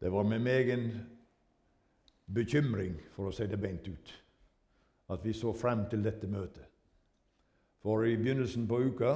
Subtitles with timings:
[0.00, 0.88] Det var med meg en
[2.34, 4.12] bekymring, for å si det beint ut,
[5.10, 6.66] at vi så frem til dette møtet.
[7.82, 9.14] For i begynnelsen på uka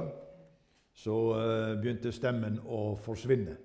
[0.93, 3.55] så uh, begynte stemmen å forsvinne.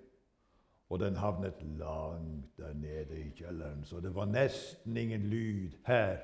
[0.89, 6.23] Og den havnet langt der nede i kjelleren, så det var nesten ingen lyd her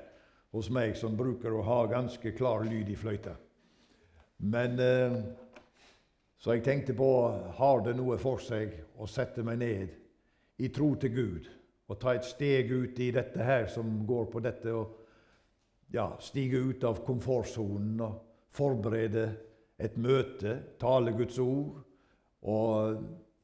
[0.55, 3.35] hos meg, som bruker å ha ganske klar lyd i fløyta.
[4.37, 5.19] Men uh,
[6.37, 7.07] Så jeg tenkte på
[7.57, 9.93] har det noe for seg å sette meg ned
[10.57, 11.49] i tro til Gud
[11.87, 16.57] og ta et steg ut i dette her som går på dette, og ja, stige
[16.57, 18.15] ut av komfortsonen og
[18.55, 19.25] forberede
[19.77, 21.83] et møte, tale Guds ord,
[22.41, 23.03] og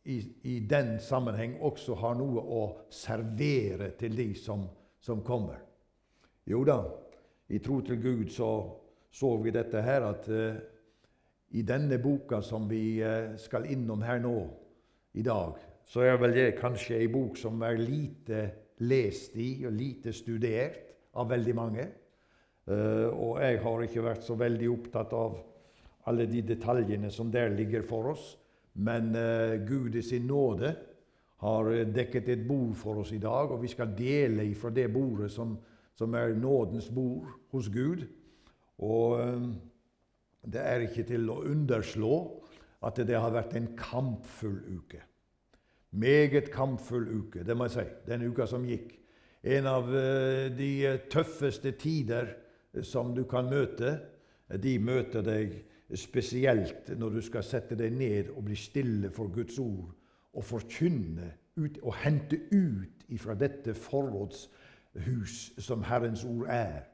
[0.09, 0.17] i,
[0.49, 4.65] i den sammenheng også har noe å servere til de som,
[4.97, 5.61] som kommer.
[6.49, 6.79] Jo da,
[7.53, 8.51] i tro til Gud så
[9.11, 10.55] så vi dette her at uh,
[11.51, 14.35] i denne boka som vi uh, skal innom her nå
[15.19, 15.57] i dag,
[15.91, 18.43] så er vel det kanskje ei bok som er lite
[18.87, 20.77] lest i og lite studert
[21.19, 21.87] av veldig mange.
[22.69, 25.35] Uh, og jeg har ikke vært så veldig opptatt av
[26.07, 28.37] alle de detaljene som der ligger for oss.
[28.79, 30.71] Men uh, Gud i sin nåde
[31.43, 35.31] har dekket et bord for oss i dag, og vi skal dele ifra det bordet
[35.33, 35.57] som,
[35.97, 38.05] som er nådens bord hos Gud.
[38.85, 39.17] Og
[40.45, 42.17] det er ikke til å underslå
[42.85, 45.01] at det har vært en kampfull uke.
[45.91, 48.93] Meget kampfull uke, det må jeg si, den uka som gikk.
[49.43, 49.89] En av
[50.55, 50.71] de
[51.11, 52.29] tøffeste tider
[52.85, 53.97] som du kan møte.
[54.61, 55.55] De møter deg
[55.97, 59.91] spesielt når du skal sette deg ned og bli stille for Guds ord
[60.31, 61.27] og forkynne
[61.59, 66.85] ut, og hente ut ifra dette forrådshus som Herrens ord er,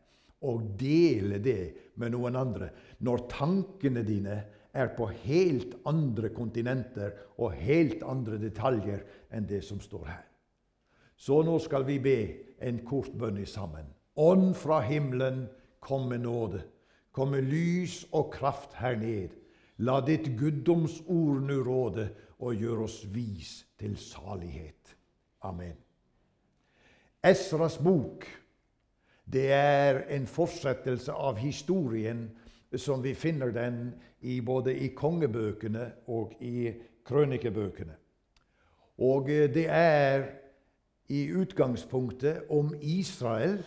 [0.42, 2.70] og dele det med noen andre.
[3.02, 4.40] Når tankene dine
[4.78, 9.04] er på helt andre kontinenter og helt andre detaljer
[9.34, 10.26] enn det som står her.
[11.18, 12.18] Så nå skal vi be
[12.62, 13.90] en kort bønn sammen.
[14.18, 15.48] Ånd fra himmelen,
[15.80, 16.64] Kom med nåde.
[17.12, 19.30] Kom med lys og kraft her ned.
[19.78, 22.10] La ditt guddomsord nå råde
[22.42, 24.98] og gjør oss vis til salighet.
[25.46, 25.78] Amen.
[27.24, 28.26] Esras bok
[29.28, 32.30] det er en fortsettelse av historien
[32.76, 36.72] som vi finner den i både i kongebøkene og i
[37.08, 37.96] krønikebøkene.
[38.98, 40.26] Og det er
[41.14, 43.62] i utgangspunktet om Israel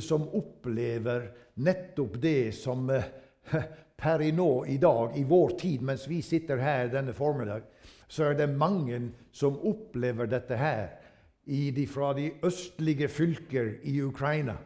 [0.00, 1.30] som opplever
[1.62, 3.06] nettopp det som eh,
[4.04, 7.66] per i nå, i dag, i vår tid, mens vi sitter her denne formiddag,
[8.08, 9.00] så er det mange
[9.32, 11.00] som opplever dette her
[11.44, 14.56] de, fra de østlige fylker i Ukraina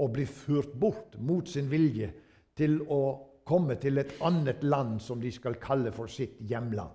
[0.00, 2.10] og blir ført bort mot sin vilje
[2.56, 6.94] til å komme til et annet land som de skal kalle for sitt hjemland.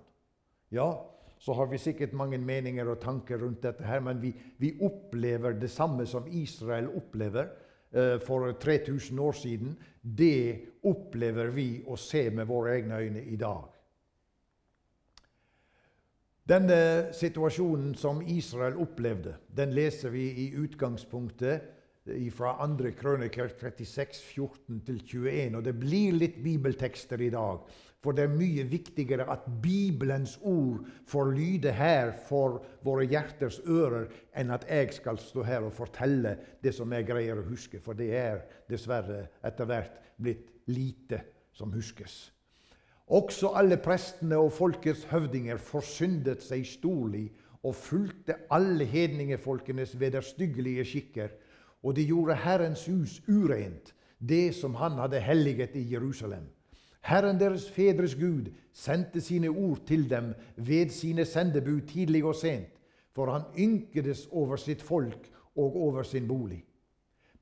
[0.72, 0.88] Ja,
[1.38, 5.54] så har vi sikkert mange meninger og tanker rundt dette, her, men vi, vi opplever
[5.60, 7.52] det samme som Israel opplever
[7.96, 13.36] Eh, for 3000 år siden, det opplever vi å se med våre egne øyne i
[13.40, 13.70] dag.
[16.46, 16.78] Denne
[17.16, 21.72] situasjonen som Israel opplevde, den leser vi i utgangspunktet
[22.34, 22.92] fra 2.
[22.98, 25.56] krøniker 36, 14-21.
[25.58, 27.64] Og det blir litt bibeltekster i dag.
[28.04, 34.06] For det er mye viktigere at Bibelens ord får lyde her for våre hjerters ører,
[34.36, 37.80] enn at jeg skal stå her og fortelle det som jeg greier å huske.
[37.82, 41.24] For det er dessverre etter hvert blitt lite
[41.56, 42.28] som huskes.
[43.06, 47.28] Også alle prestene og folkets høvdinger forsyndet seg storlig
[47.66, 51.34] og fulgte alle hedningefolkenes vederstyggelige skikker,
[51.86, 56.48] og de gjorde Herrens hus urent, det som han hadde helliget i Jerusalem.
[57.06, 62.72] Herren deres fedres Gud sendte sine ord til dem ved sine sendebud tidlig og sent,
[63.14, 66.64] for han ynkedes over sitt folk og over sin bolig.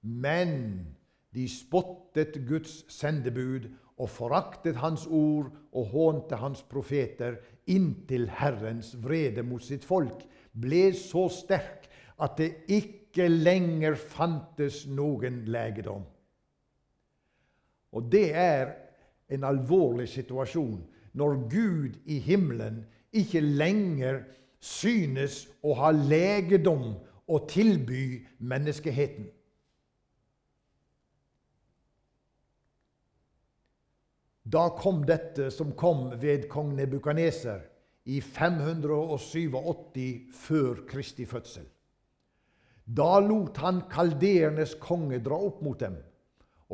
[0.02, 0.86] Men
[1.34, 9.42] de spottet Guds sendebud og foraktet hans ord og hånte hans profeter, inntil Herrens vrede
[9.42, 11.88] mot sitt folk ble så sterk
[12.20, 16.02] at det ikke lenger fantes noen legedom.
[17.94, 18.72] Og det er
[19.30, 20.80] en alvorlig situasjon
[21.14, 22.82] når Gud i himmelen
[23.14, 24.24] ikke lenger
[24.58, 26.94] synes å ha legedom
[27.30, 29.28] å tilby menneskeheten.
[34.44, 37.62] Da kom dette som kom ved kong Nebukaneser
[38.04, 39.54] i 587
[40.36, 41.64] før Kristi fødsel.
[42.84, 45.96] Da lot han kaldernes konge dra opp mot dem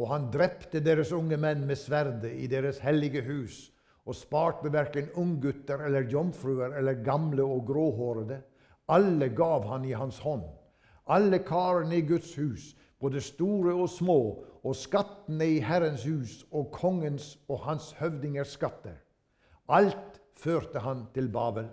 [0.00, 3.68] og han drepte deres unge menn med sverdet i deres hellige hus,
[4.08, 8.40] og sparte verken unggutter eller jomfruer eller gamle og gråhårede.
[8.90, 10.46] Alle gav han i hans hånd.
[11.06, 14.20] Alle karene i Guds hus, både store og små,
[14.64, 18.96] og skattene i Herrens hus og kongens og hans høvdingers skatter.
[19.68, 21.68] Alt førte han til Babel.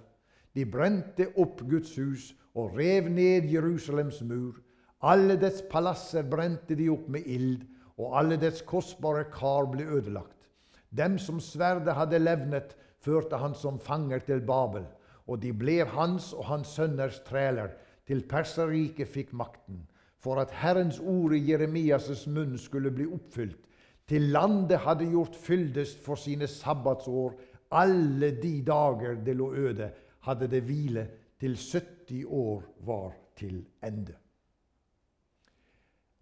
[0.56, 4.58] De brente opp Guds hus og rev ned Jerusalems mur.
[5.06, 7.62] Alle dets palasser brente de opp med ild,
[7.98, 10.50] og alle dets kostbare kar ble ødelagt.
[10.90, 12.74] Dem som sverdet hadde levnet,
[13.04, 14.88] førte han som fanger til Babel,
[15.28, 17.76] og de ble hans og hans sønners træler,
[18.08, 19.84] til Perserriket fikk makten,
[20.18, 23.60] for at Herrens ord i Jeremias' munn skulle bli oppfylt.
[24.08, 27.36] Til landet hadde gjort fyldest for sine sabbatsår,
[27.76, 29.90] alle de dager det lå øde,
[30.24, 31.08] hadde det hvile,
[31.40, 34.16] til 70 år var til ende.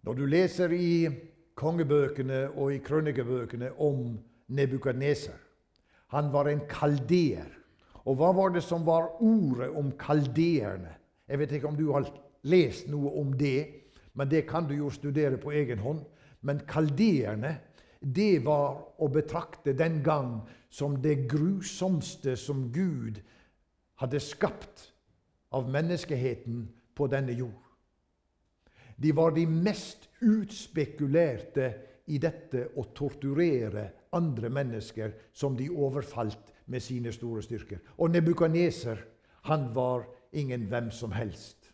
[0.02, 1.08] Når du leser i
[1.56, 4.18] kongebøkene og i krønikebøkene om
[4.48, 5.42] Nebukadneser
[6.06, 7.48] Han var en kaldeer.
[8.06, 10.92] Og hva var det som var ordet om kaldeerne?
[11.28, 12.06] Jeg vet ikke om du har
[12.46, 13.66] lest noe om det,
[14.14, 16.04] men det kan du jo studere på egen hånd.
[16.46, 17.56] Men kaldeerne,
[17.98, 23.18] det var å betrakte den gang som det grusomste som Gud
[23.98, 24.92] hadde skapt
[25.56, 26.66] av menneskeheten
[26.96, 27.62] på denne jord.
[28.96, 31.72] De var de mest utspekulerte
[32.12, 37.82] i dette å torturere andre mennesker som de overfalt med sine store styrker.
[37.98, 39.02] Og Nebukaneser,
[39.50, 41.72] han var ingen hvem som helst.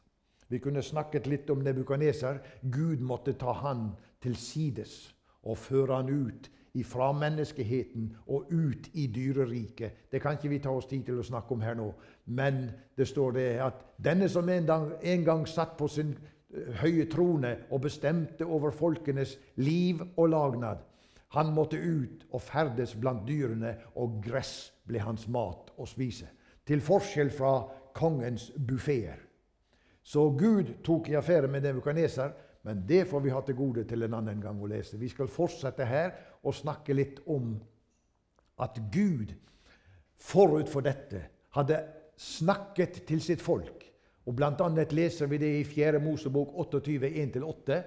[0.49, 2.43] Vi kunne snakket litt om Nebukaneser.
[2.62, 6.50] Gud måtte ta han til sides og føre han ut
[6.88, 10.08] fra menneskeheten og ut i dyreriket.
[10.12, 11.90] Det kan ikke vi ta oss tid til å snakke om her nå.
[12.32, 12.64] Men
[12.96, 16.14] det står det at denne som en gang, en gang satt på sin
[16.80, 20.80] høye trone og bestemte over folkenes liv og lagnad.
[21.32, 26.28] Han måtte ut og ferdes blant dyrene, og gress ble hans mat å spise.
[26.68, 27.54] Til forskjell fra
[27.96, 29.16] kongens buffeer.
[30.02, 34.04] Så Gud tok i affære med Nebukaneser, men det får vi ha til gode til
[34.04, 34.98] en annen gang å lese.
[34.98, 37.54] Vi skal fortsette her og snakke litt om
[38.62, 39.32] at Gud
[40.22, 41.22] forut for dette
[41.56, 41.78] hadde
[42.18, 43.82] snakket til sitt folk
[44.26, 45.98] og annet leser vi det i 4.
[45.98, 47.80] Mosebok 28, 1-8,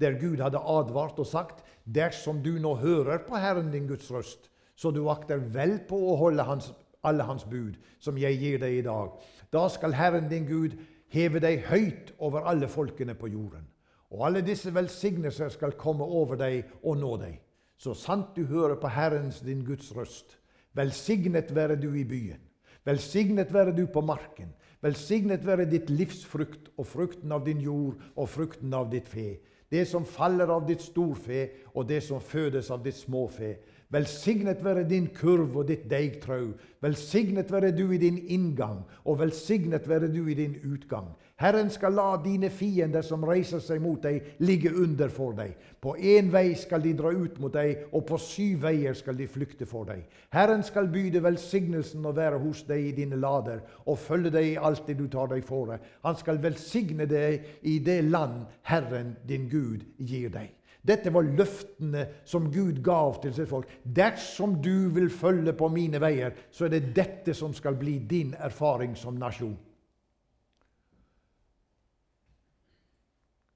[0.00, 4.48] der Gud hadde advart og sagt dersom du nå hører på Herren din Guds røst,
[4.76, 6.72] så du akter vel på å holde hans,
[7.04, 9.12] alle hans bud, som jeg gir deg i dag,
[9.52, 10.78] da skal Herren din Gud
[11.12, 13.68] heve deg høyt over alle folkene på jorden.
[14.14, 17.36] Og alle disse velsignelser skal komme over deg og nå deg.
[17.84, 20.38] Så sant du hører på Herrens din Guds røst.
[20.72, 22.40] Velsignet være du i byen.
[22.84, 24.54] Velsignet være du på marken.
[24.80, 29.36] Velsignet være ditt livs frukt og frukten av din jord og frukten av ditt fe.
[29.68, 31.42] Det som faller av ditt storfe
[31.74, 33.52] og det som fødes av ditt småfe.
[33.94, 36.48] Velsignet være din kurv og ditt deigtrau.
[36.82, 41.12] Velsignet være du i din inngang, og velsignet være du i din utgang.
[41.38, 45.54] Herren skal la dine fiender som reiser seg mot deg, ligge under for deg.
[45.82, 49.28] På én vei skal de dra ut mot deg, og på syv veier skal de
[49.30, 50.02] flykte for deg.
[50.34, 54.58] Herren skal byde velsignelsen å være hos deg i dine lader, og følge deg i
[54.58, 55.78] alt det du tar deg fore.
[56.02, 60.50] Han skal velsigne deg i det land Herren din Gud gir deg.
[60.84, 63.70] Dette var løftene som Gud gav til sitt folk.
[63.82, 68.34] Dersom du vil følge på mine veier, så er det dette som skal bli din
[68.36, 69.56] erfaring som nasjon.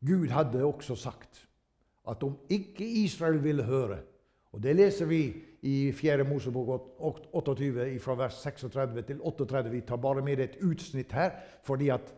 [0.08, 1.44] Gud hadde også sagt
[2.08, 3.98] at om ikke Israel ville høre
[4.52, 5.22] og Det leser vi
[5.62, 6.24] i 4.
[6.24, 6.68] Mosebok
[7.32, 9.70] 28, fra vers 36 til 38.
[9.70, 11.30] Vi tar bare med et utsnitt her,
[11.62, 12.14] fordi at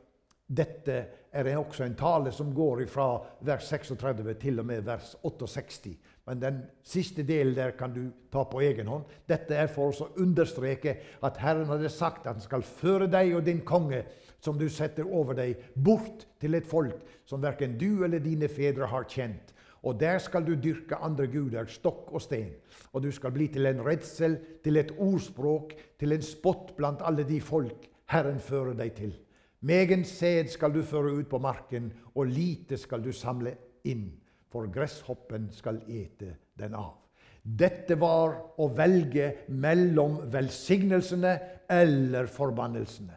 [0.50, 0.94] dette
[1.30, 5.92] er også en tale som går fra vers 36 til og med vers 68.
[6.26, 9.04] Men den siste delen der kan du ta på egen hånd.
[9.30, 13.36] Dette er for oss å understreke at Herren hadde sagt at han skal føre deg
[13.38, 14.02] og din konge
[14.42, 18.88] som du setter over deg, bort til et folk som verken du eller dine fedre
[18.90, 19.54] har kjent.
[19.86, 22.50] Og der skal du dyrke andre guder, stokk og sten.
[22.92, 27.24] Og du skal bli til en redsel, til et ordspråk, til en spott blant alle
[27.28, 29.14] de folk Herren fører deg til.
[29.60, 33.52] Megen sæd skal du føre ut på marken, og lite skal du samle
[33.84, 34.08] inn,
[34.50, 36.96] for gresshoppen skal ete den av.
[37.42, 41.36] Dette var å velge mellom velsignelsene
[41.70, 43.16] eller forbannelsene.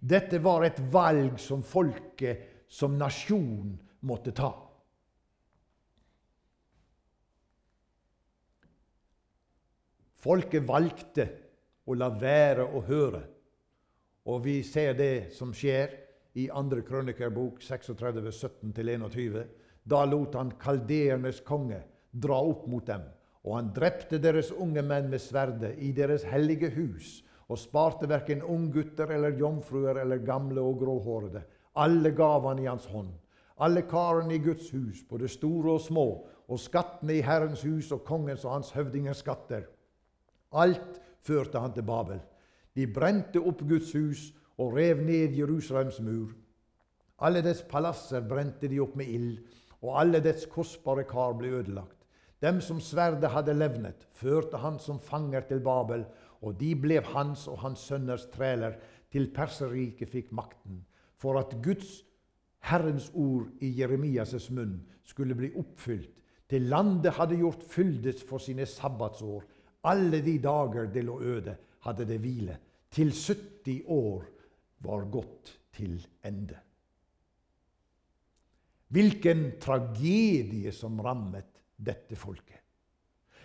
[0.00, 3.72] Dette var et valg som folket, som nasjon,
[4.04, 4.52] måtte ta.
[10.18, 11.28] Folket valgte
[11.88, 13.22] å la være å høre.
[14.28, 15.94] Og vi ser det som skjer
[16.36, 16.82] i 2.
[16.84, 19.38] krønikerbok 36, 17-21.
[19.88, 21.80] Da lot han kaldeernes konge
[22.12, 23.06] dra opp mot dem,
[23.46, 28.42] og han drepte deres unge menn med sverdet i deres hellige hus og sparte verken
[28.44, 31.42] unggutter eller jomfruer eller gamle og gråhårede.
[31.80, 33.14] Alle gav han i hans hånd.
[33.58, 36.06] Alle karene i Guds hus, både store og små,
[36.48, 39.64] og skattene i Herrens hus og kongens og hans høvdingers skatter.
[40.52, 42.20] Alt førte han til Babel.
[42.78, 44.28] De brente opp Guds hus
[44.62, 46.28] og rev ned Jerusalems mur.
[47.26, 49.40] Alle dets palasser brente de opp med ild,
[49.82, 51.96] og alle dets kostbare kar ble ødelagt.
[52.38, 56.04] Dem som sverdet hadde levnet, førte han som fanger til Babel,
[56.38, 58.78] og de ble hans og hans sønners træler,
[59.10, 60.84] til perserriket fikk makten,
[61.18, 62.04] for at Guds
[62.68, 66.12] Herrens ord i Jeremias' munn skulle bli oppfylt,
[66.48, 69.42] til landet hadde gjort fyldes for sine sabbatsår.
[69.90, 72.58] Alle de dager det lå øde, hadde det hvile.
[72.94, 74.24] Til 70 år
[74.84, 76.56] var gått til ende.
[78.88, 82.62] Hvilken tragedie som rammet dette folket.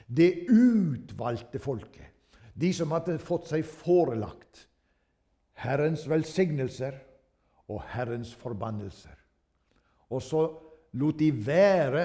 [0.08, 2.10] Det utvalgte folket.
[2.54, 4.68] De som hadde fått seg forelagt
[5.64, 6.96] Herrens velsignelser
[7.72, 9.16] og Herrens forbannelser.
[10.14, 10.44] Og så
[11.00, 12.04] lot de være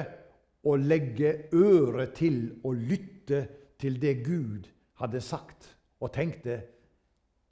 [0.69, 3.43] å legge øret til og lytte
[3.79, 4.67] til det Gud
[4.99, 5.69] hadde sagt,
[6.01, 6.59] og tenkte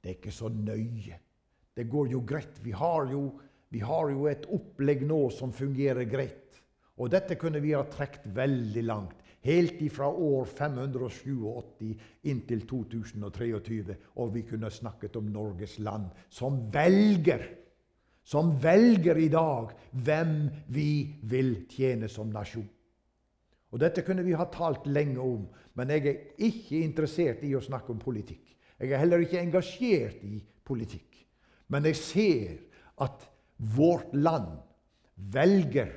[0.07, 1.19] det er ikke så nøye.
[1.75, 2.61] Det går jo greit.
[2.63, 3.25] Vi har jo,
[3.69, 6.61] vi har jo et opplegg nå som fungerer greit.
[6.95, 9.19] Og dette kunne vi ha trukket veldig langt.
[9.43, 11.91] Helt ifra år 587
[12.31, 13.97] inntil 2023.
[14.15, 17.43] Og vi kunne snakket om Norges land, som velger
[18.27, 19.69] som velger i dag
[20.03, 20.33] hvem
[20.75, 20.89] vi
[21.31, 22.65] vil tjene som nasjon.
[23.71, 25.45] Og Dette kunne vi ha talt lenge om,
[25.75, 28.56] men jeg er ikke interessert i å snakke om politikk.
[28.79, 31.25] Jeg er heller ikke engasjert i politikk.
[31.67, 32.57] Men jeg ser
[33.01, 33.25] at
[33.57, 34.59] vårt land
[35.15, 35.89] velger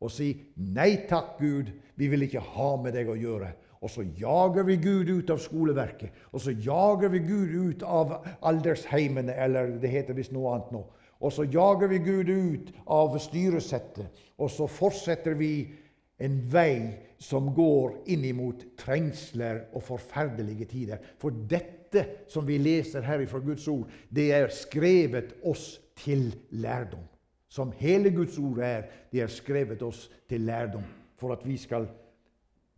[0.00, 3.52] å si 'Nei takk, Gud, vi vil ikke ha med deg å gjøre'.
[3.80, 6.12] Og så jager vi Gud ut av skoleverket.
[6.32, 10.84] Og så jager vi Gud ut av aldersheimene, eller det heter visst noe annet nå.
[11.20, 14.08] Og så jager vi Gud ut av styresettet.
[14.38, 15.72] Og så fortsetter vi
[16.20, 21.04] en vei som går inn imot trengsler og forferdelige tider.
[21.20, 27.04] For dette som vi leser her fra Guds ord, det er skrevet oss til lærdom
[27.50, 30.86] som hele Guds ord er, det er skrevet oss til lærdom
[31.18, 31.88] for at vi skal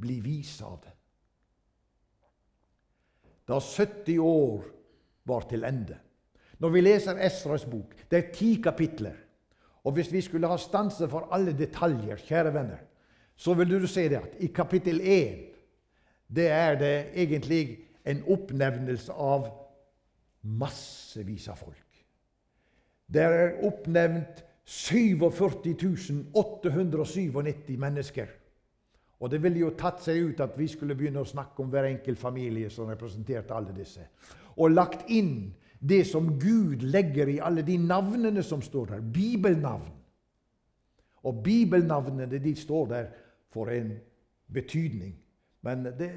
[0.01, 0.95] bli vise av det.
[3.49, 4.65] Da 70 år
[5.29, 5.99] var til ende
[6.63, 9.17] Når vi leser Esras bok, det er ti kapitler.
[9.85, 12.85] Og hvis vi skulle ha stanse for alle detaljer, kjære venner,
[13.43, 15.41] så vil du se det at i kapittel 1
[16.33, 17.65] det er det egentlig
[18.07, 19.49] en oppnevnelse av
[20.43, 21.89] massevis av folk.
[23.07, 25.19] Det er oppnevnt 47
[26.33, 28.31] 897 mennesker.
[29.23, 31.91] Og det ville jo tatt seg ut at vi skulle begynne å snakke om hver
[31.91, 34.07] enkelt familie som representerte alle disse.
[34.57, 39.05] Og lagt inn det som Gud legger i alle de navnene som står der.
[39.15, 39.91] Bibelnavn.
[41.23, 43.11] Og bibelnavnene de står der
[43.53, 43.93] for en
[44.53, 45.15] betydning.
[45.63, 46.11] Men det,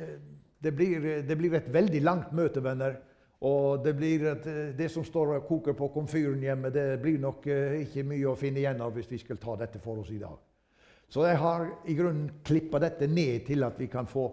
[0.64, 2.98] det, blir, det blir et veldig langt møte, venner.
[3.46, 7.82] Og det, et, det, som står og koker på komfyren hjemme, det blir nok eh,
[7.84, 10.40] ikke mye å finne igjen av hvis vi skal ta dette for oss i dag.
[11.12, 14.30] Så jeg har i grunnen klippa dette ned til at vi kan få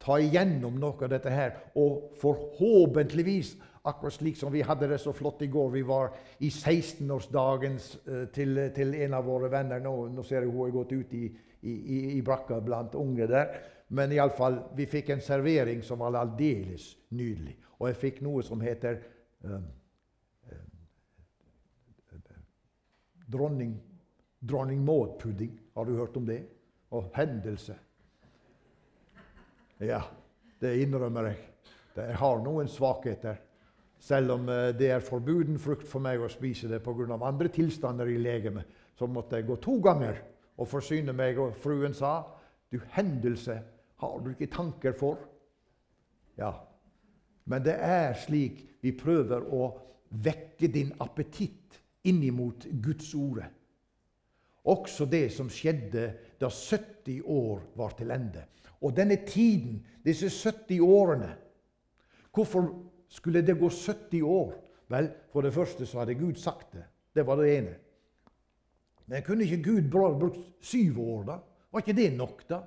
[0.00, 1.54] ta igjennom noe av dette her.
[1.80, 3.54] Og forhåpentligvis,
[3.88, 6.10] akkurat slik som vi hadde det så flott i går Vi var
[6.44, 9.80] i 16-årsdagen eh, til, til, en av våre venner.
[9.80, 11.30] Nå, nå ser jeg hun har gått ut i,
[11.60, 13.52] i, i, brakka blant unge der.
[13.88, 17.56] Men iallfall, vi fikk en servering som var aldeles nydelig.
[17.80, 19.00] Og jeg fikk noe som heter
[19.42, 19.66] um,
[23.30, 23.74] dronning,
[24.38, 25.58] dronning Maud-pudding.
[25.74, 26.42] Har du hørt om det?
[26.90, 27.76] Og hendelse.
[29.80, 30.02] Ja,
[30.60, 31.46] det innrømmer jeg.
[31.96, 33.40] Jeg har noen svakheter.
[34.00, 37.18] Selv om uh, det er forbuden frukt for meg å spise det pga.
[37.20, 38.64] andre tilstander i legemet,
[38.96, 40.22] så måtte jeg gå to ganger
[40.60, 41.38] og forsyne meg.
[41.38, 42.22] Og fruen sa,
[42.70, 43.62] 'Du hendelse
[43.96, 45.18] har du ikke tanker for?'
[46.38, 46.52] Ja,
[47.44, 49.78] men det er slik vi prøver å
[50.10, 53.50] vekke din appetitt innimot Guds ordet.
[54.64, 58.44] Også det som skjedde da 70 år var til ende.
[58.80, 61.36] Og denne tiden, disse 70 årene
[62.30, 62.68] Hvorfor
[63.08, 64.52] skulle det gå 70 år?
[64.88, 66.84] Vel, for det første så hadde Gud sagt det.
[67.14, 67.74] Det var det ene.
[69.10, 71.36] Men kunne ikke Gud brukt syv år, da?
[71.72, 72.60] Var ikke det nok, da?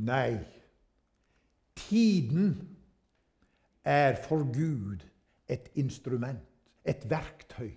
[0.00, 0.38] Nei,
[1.76, 2.52] tiden
[3.84, 5.02] er for Gud
[5.50, 6.40] et instrument,
[6.86, 7.72] et verktøy.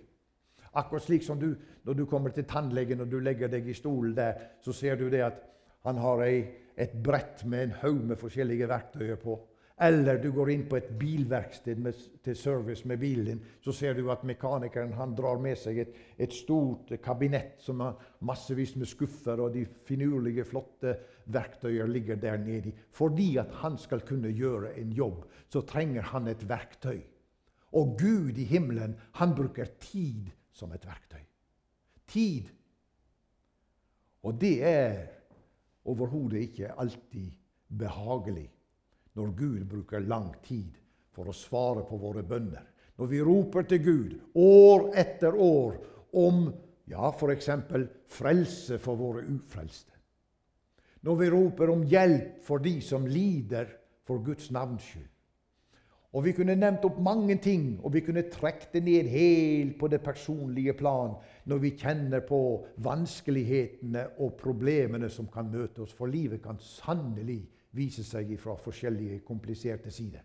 [0.74, 1.50] Akkurat slik som du,
[1.84, 5.08] når du kommer til tannlegen og du legger deg i stolen der, så ser du
[5.10, 5.42] det at
[5.84, 6.46] han har ei,
[6.78, 9.36] et brett med en haug med forskjellige verktøyer på.
[9.76, 13.96] Eller du går inn på et bilverksted med, til service med bilen din, så ser
[13.98, 18.86] du at mekanikeren han drar med seg et, et stort kabinett som har massevis med
[18.86, 20.94] skuffer, og de finurlige, flotte
[21.34, 22.70] verktøyene ligger der nedi.
[22.94, 27.02] Fordi at han skal kunne gjøre en jobb, så trenger han et verktøy.
[27.74, 31.24] Og Gud i himmelen, han bruker tid som et verktøy.
[32.06, 32.46] Tid.
[34.22, 35.00] Og det er
[35.90, 37.32] overhodet ikke alltid
[37.74, 38.52] behagelig
[39.14, 40.74] når Gud bruker lang tid
[41.14, 42.66] for å svare på våre bønner.
[42.98, 45.78] Når vi roper til Gud år etter år
[46.18, 46.46] om
[46.90, 47.48] ja, f.eks.
[48.10, 49.92] frelse for våre ufrelste.
[51.04, 53.68] Når vi roper om hjelp for de som lider
[54.06, 55.10] for Guds navns skyld.
[56.14, 59.88] Og Vi kunne nevnt opp mange ting, og vi kunne trukket det ned helt på
[59.90, 61.16] det personlige plan
[61.50, 62.38] når vi kjenner på
[62.86, 65.92] vanskelighetene og problemene som kan møte oss.
[65.92, 67.40] For livet kan sannelig
[67.74, 70.22] viser seg fra forskjellige kompliserte sider.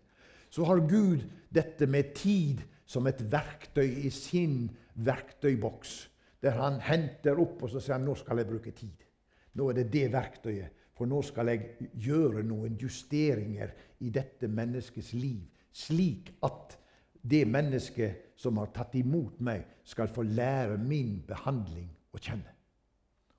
[0.50, 1.22] Så har Gud
[1.54, 4.64] dette med tid som et verktøy i sin
[4.94, 6.10] verktøyboks.
[6.42, 9.06] Der han henter opp og så sier han, nå skal jeg bruke tid.
[9.54, 10.76] Nå er det det verktøyet.
[10.96, 13.70] For nå skal jeg gjøre noen justeringer
[14.04, 15.46] i dette menneskets liv.
[15.72, 16.76] Slik at
[17.22, 22.52] det mennesket som har tatt imot meg, skal få lære min behandling å kjenne.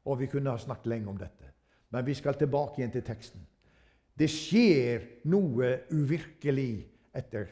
[0.05, 1.51] Og Vi kunne ha snakket lenge om dette,
[1.89, 3.41] men vi skal tilbake igjen til teksten.
[4.21, 6.75] Det skjer noe uvirkelig
[7.17, 7.47] etter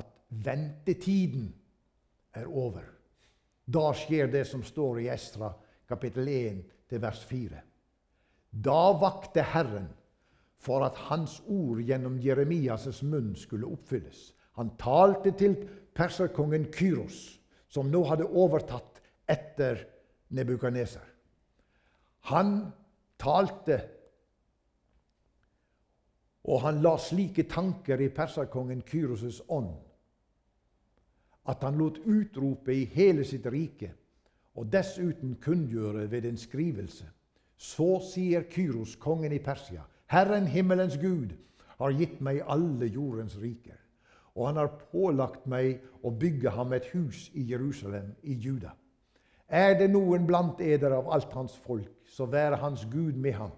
[0.00, 0.08] at
[0.44, 1.50] ventetiden
[2.32, 2.86] er over.
[3.64, 5.50] Da skjer det som står i Estra
[5.88, 7.60] kapittel 1 til vers 4.
[8.64, 9.90] Da vakte Herren
[10.64, 14.32] for at Hans ord gjennom Jeremias' munn skulle oppfylles.
[14.56, 15.58] Han talte til
[15.92, 17.36] perserkongen Kyros,
[17.68, 19.82] som nå hadde overtatt etter
[20.32, 21.04] Nebukaneser.
[22.32, 22.56] Han
[23.20, 23.82] talte
[26.44, 29.72] og han la slike tanker i perserkongen Kyros' ånd
[31.44, 33.90] at han lot utrope i hele sitt rike
[34.54, 37.04] og dessuten kunngjøre ved en skrivelse.
[37.56, 41.34] Så sier Kyros, kongen i Persia, Herren himmelens Gud
[41.78, 43.76] har gitt meg alle jordens riker,
[44.34, 48.74] og han har pålagt meg å bygge ham et hus i Jerusalem, i Juda.
[49.48, 53.52] Er det noen blant eder av alt hans folk, så være hans Gud med ham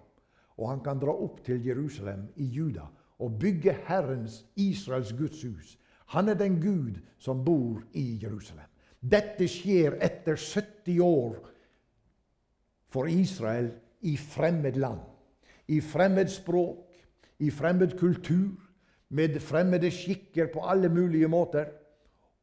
[0.57, 2.87] og han kan dra opp til Jerusalem i Juda
[3.19, 5.77] og bygge Herrens, Israels Guds hus.
[6.13, 8.65] Han er den Gud som bor i Jerusalem.
[9.01, 11.37] Dette skjer etter 70 år
[12.89, 15.01] for Israel i fremmed land.
[15.67, 16.93] I fremmed språk,
[17.39, 18.55] i fremmed kultur,
[19.09, 21.69] med fremmede skikker på alle mulige måter.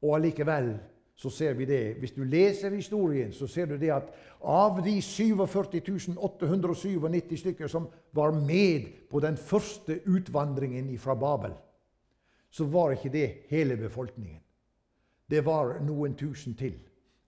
[0.05, 0.75] Og allikevel
[1.15, 1.95] så ser vi det.
[1.99, 7.87] Hvis du leser historien, så ser du det at av de 47 897 stykker som
[8.13, 11.55] var med på den første utvandringen fra Babel,
[12.51, 14.41] så var ikke det hele befolkningen.
[15.31, 16.77] Det var noen tusen til.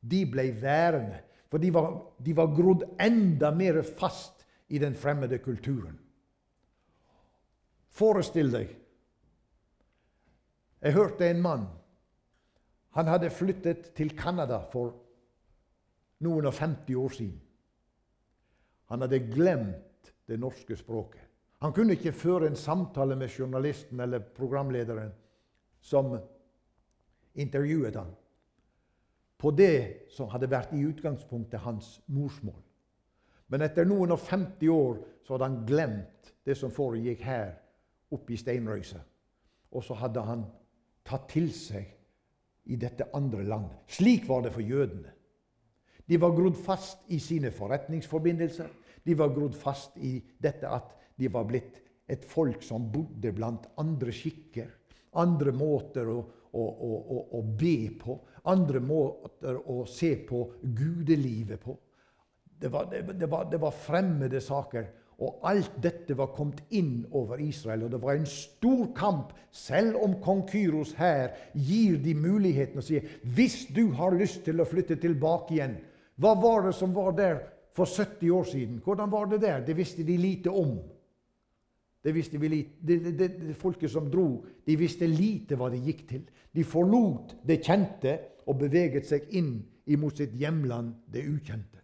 [0.00, 5.38] De ble værende, for de var, de var grodd enda mer fast i den fremmede
[5.38, 5.98] kulturen.
[7.96, 8.74] Forestill deg
[10.82, 11.64] Jeg hørte en mann
[12.96, 14.94] han hadde flyttet til Canada for
[16.24, 17.40] noen og 50 år siden.
[18.88, 21.20] Han hadde glemt det norske språket.
[21.60, 25.12] Han kunne ikke føre en samtale med journalisten eller programlederen
[25.80, 26.16] som
[27.34, 28.14] intervjuet ham,
[29.38, 32.62] på det som hadde vært i utgangspunktet hans morsmål.
[33.52, 37.52] Men etter noen og 50 år så hadde han glemt det som foregikk her
[38.10, 39.02] oppe i steinrøysa.
[39.76, 40.46] Og så hadde han
[41.04, 41.92] tatt til seg
[42.66, 43.84] i dette andre landet.
[43.86, 45.12] Slik var det for jødene.
[46.06, 48.68] De var grodd fast i sine forretningsforbindelser.
[49.06, 53.66] De var grodd fast i dette at de var blitt et folk som bodde blant
[53.82, 54.68] andre skikker.
[55.18, 56.18] Andre måter å,
[56.52, 58.18] å, å, å be på.
[58.46, 61.74] Andre måter å se på gudelivet på.
[62.56, 64.86] Det var, det, det var, det var fremmede saker.
[65.16, 69.30] Og alt dette var kommet inn over Israel, og det var en stor kamp.
[69.48, 74.60] Selv om kong Kyros her gir de muligheten og sier hvis du har lyst til
[74.60, 75.78] å flytte tilbake igjen
[76.20, 77.40] Hva var det som var der
[77.76, 78.76] for 70 år siden?
[78.84, 79.64] Hvordan var det der?
[79.64, 80.78] Det visste de lite om.
[82.04, 82.70] Det visste vi lite.
[82.80, 86.22] Det, det, det, folket som dro, de visste lite hva de gikk til.
[86.52, 88.14] De forlot det kjente
[88.46, 89.58] og beveget seg inn
[89.92, 91.75] imot sitt hjemland, det ukjente.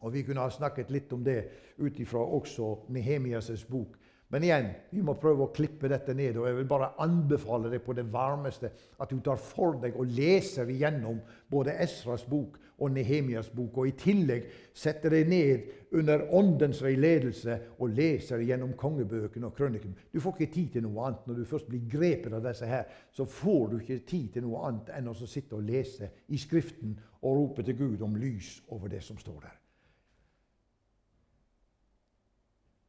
[0.00, 1.38] Og Vi kunne ha snakket litt om det
[1.78, 3.96] ut ifra også Nehemias' bok.
[4.28, 6.34] Men igjen, vi må prøve å klippe dette ned.
[6.40, 10.10] Og jeg vil bare anbefale deg på det varmeste at du tar for deg og
[10.10, 13.78] leser igjennom både Esras bok og Nehemias bok.
[13.78, 19.94] Og i tillegg setter deg ned under Åndens veiledelse og leser gjennom kongebøkene og krønikene.
[20.10, 21.28] Du får ikke tid til noe annet.
[21.30, 24.64] Når du først blir grepet av disse her, så får du ikke tid til noe
[24.66, 28.90] annet enn å sitte og lese i Skriften og rope til Gud om lys over
[28.90, 29.54] det som står der.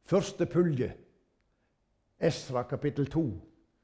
[0.08, 0.88] Første pulje
[2.18, 3.22] Esra kapittel 2,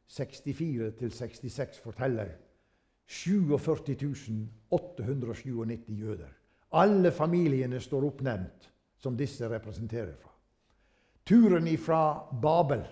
[0.09, 2.31] 64-66 forteller
[3.07, 6.31] 47 897 jøder.
[6.73, 10.33] Alle familiene står oppnevnt, som disse representerer fra.
[11.29, 12.01] Turen ifra
[12.43, 12.83] Babel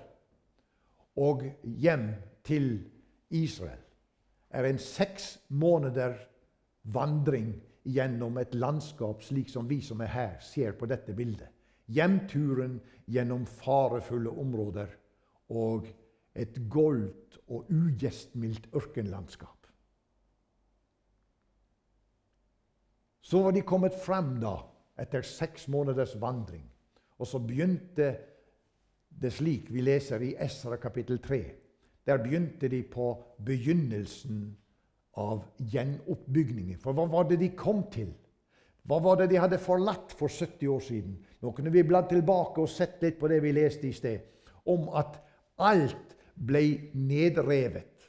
[1.17, 2.11] og hjem
[2.45, 2.69] til
[3.31, 3.81] Israel
[4.53, 6.15] er en seks måneder
[6.93, 7.55] vandring
[7.89, 11.49] gjennom et landskap slik som vi som er her, ser på dette bildet.
[11.93, 12.79] Hjemturen
[13.11, 14.93] gjennom farefulle områder
[15.53, 15.89] og
[16.35, 19.67] et goldt og ugjestmildt ørkenlandskap.
[23.23, 24.57] Så var de kommet frem da,
[25.01, 26.65] etter seks måneders vandring.
[27.21, 28.09] Og så begynte
[29.23, 31.43] det slik vi leser i Esra kapittel 3.
[32.07, 33.15] Der begynte de på
[33.47, 34.57] begynnelsen
[35.21, 36.81] av gjenoppbygningen.
[36.83, 38.11] For hva var det de kom til?
[38.89, 41.19] Hva var det de hadde forlatt for 70 år siden?
[41.43, 44.25] Nå kunne vi bladd tilbake og sett litt på det vi leste i sted,
[44.67, 45.21] om at
[45.63, 46.63] Alt ble
[46.97, 48.09] nedrevet.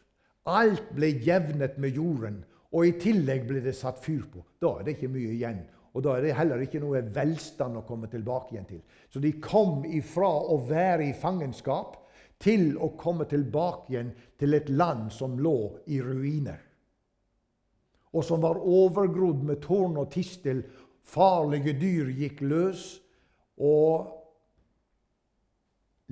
[0.49, 2.41] Alt ble jevnet med jorden,
[2.73, 4.41] og i tillegg ble det satt fyr på.
[4.61, 5.61] Da er det ikke mye igjen.
[5.93, 8.81] Og da er det heller ikke noe velstand å komme tilbake igjen til.
[9.13, 11.99] Så de kom ifra å være i fangenskap
[12.41, 14.09] til å komme tilbake igjen
[14.41, 15.57] til et land som lå
[15.93, 16.57] i ruiner.
[18.13, 20.61] Og som var overgrodd med tårn og tistel.
[21.03, 22.85] Farlige dyr gikk løs.
[23.57, 24.07] Og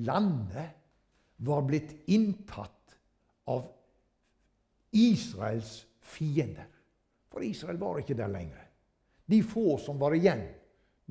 [0.01, 0.77] landet
[1.41, 2.97] var blitt inntatt
[3.49, 3.65] av
[4.91, 6.67] Israels fiender.
[7.31, 8.65] For Israel var ikke der lenger.
[9.25, 10.43] De få som var igjen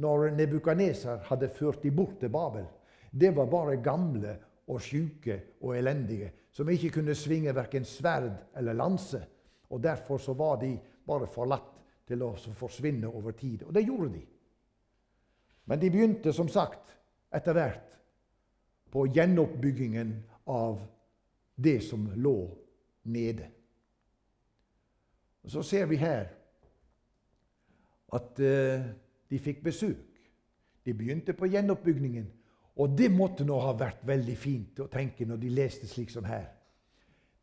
[0.01, 2.67] når Nebukaneser hadde ført dem bort til Babel,
[3.11, 4.37] det var bare gamle
[4.71, 9.23] og sjuke og elendige som ikke kunne svinge verken sverd eller lanse.
[9.71, 13.63] Og Derfor så var de bare forlatt til å forsvinne over tid.
[13.63, 14.25] Og det gjorde de.
[15.71, 16.97] Men de begynte som sagt
[17.31, 17.95] etter hvert
[18.91, 20.13] på gjenoppbyggingen
[20.51, 20.81] av
[21.55, 22.37] det som lå
[23.03, 23.47] nede.
[25.45, 26.27] Og så ser vi her
[28.13, 28.89] at uh,
[29.31, 30.07] de fikk besøk.
[30.85, 32.27] De begynte på gjenoppbyggingen.
[32.81, 36.27] Og det måtte nå ha vært veldig fint å tenke når de leste slik som
[36.27, 36.49] her.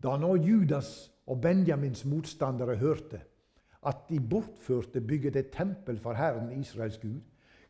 [0.04, 3.22] Da nå Judas og Benjamins motstandere hørte
[3.88, 7.20] at de bortførte bygget et tempel for Herren Israels Gud,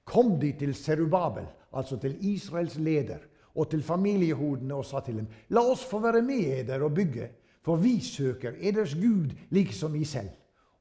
[0.05, 3.19] kom de til Serubabel, altså til Israels leder,
[3.55, 7.29] og til familiehodene og sa til dem.: La oss få være med dere og bygge,
[7.65, 10.29] for vi søker eders Gud liksom i selv.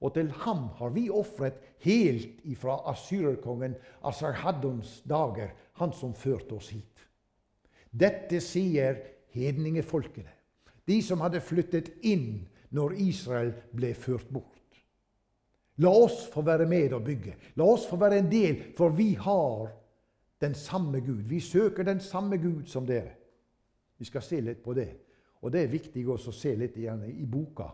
[0.01, 6.69] Og til ham har vi ofret helt ifra asyrerkongen Asarhaddons dager, han som førte oss
[6.69, 7.07] hit.
[7.91, 9.01] Dette sier
[9.33, 10.36] hedningefolkene,
[10.87, 14.53] de som hadde flyttet inn når Israel ble ført bort.
[15.83, 17.35] La oss få være med og bygge.
[17.57, 19.69] La oss få være en del, for vi har
[20.41, 21.27] den samme Gud.
[21.29, 23.13] Vi søker den samme Gud som dere.
[23.99, 24.89] Vi skal se litt på det.
[25.45, 27.69] Og det er viktig også å se litt i boka,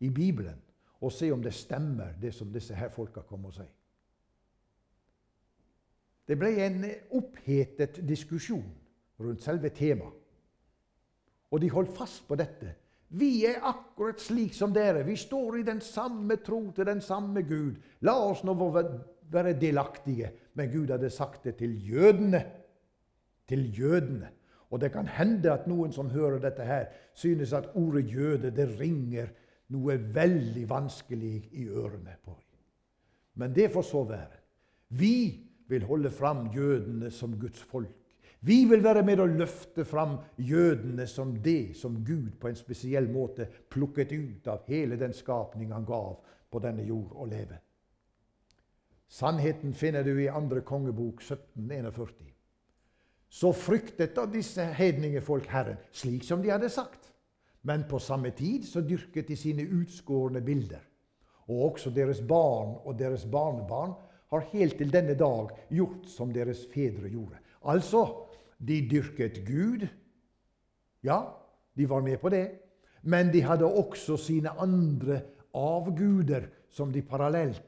[0.00, 0.58] i Bibelen,
[1.00, 3.70] og se om det stemmer, det som disse her folka kommer og sier.
[6.26, 6.84] Det ble en
[7.18, 8.68] opphetet diskusjon
[9.20, 10.21] rundt selve temaet.
[11.52, 12.74] Og de holdt fast på dette.
[13.12, 15.04] Vi er akkurat slik som dere.
[15.04, 17.76] Vi står i den samme tro til den samme Gud.
[18.08, 20.32] La oss nå være delaktige.
[20.56, 22.40] Men Gud hadde sagt det til jødene.
[23.48, 24.32] Til jødene.
[24.72, 28.70] Og det kan hende at noen som hører dette her, synes at ordet jøde det
[28.80, 29.28] ringer
[29.72, 32.38] noe veldig vanskelig i ørene på.
[33.36, 34.40] Men det får så være.
[34.88, 35.16] Vi
[35.68, 37.96] vil holde fram jødene som Guds folk.
[38.44, 43.06] Vi vil være med å løfte fram jødene som det som Gud på en spesiell
[43.10, 46.16] måte plukket ut av hele den skapning han gav
[46.50, 47.60] på denne jord å leve.
[49.12, 52.32] Sannheten finner du i andre kongebok 1741.
[53.32, 57.12] Så fryktet da disse hedningefolk Herren, slik som de hadde sagt.
[57.62, 60.82] Men på samme tid så dyrket de sine utskårne bilder.
[61.46, 63.94] Og også deres barn og deres barnebarn
[64.32, 67.38] har helt til denne dag gjort som deres fedre gjorde.
[67.68, 68.02] Altså,
[68.68, 69.86] de dyrket Gud.
[71.02, 71.22] Ja,
[71.76, 72.46] de var med på det.
[73.02, 75.20] Men de hadde også sine andre
[75.54, 77.64] avguder som de parallelt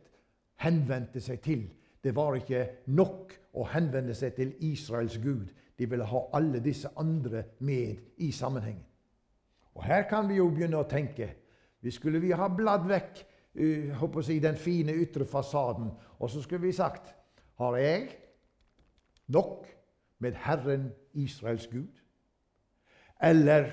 [0.63, 1.67] henvendte seg til.
[2.05, 5.51] Det var ikke nok å henvende seg til Israels Gud.
[5.79, 8.85] De ville ha alle disse andre med i sammenhengen.
[9.75, 11.33] Og her kan vi jo begynne å tenke.
[11.83, 13.23] Vi skulle vi ha bladd vekk
[13.59, 17.11] uh, si, den fine ytre fasaden, og så skulle vi sagt
[17.59, 18.09] Har jeg
[19.27, 19.67] nok
[20.18, 22.00] med Herren Israels Gud?
[23.22, 23.70] Eller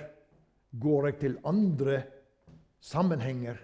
[0.79, 2.03] går jeg til andre
[2.79, 3.57] sammenhenger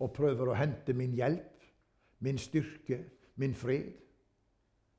[0.00, 1.64] og prøver å hente min hjelp,
[2.24, 3.02] min styrke,
[3.36, 3.92] min fred?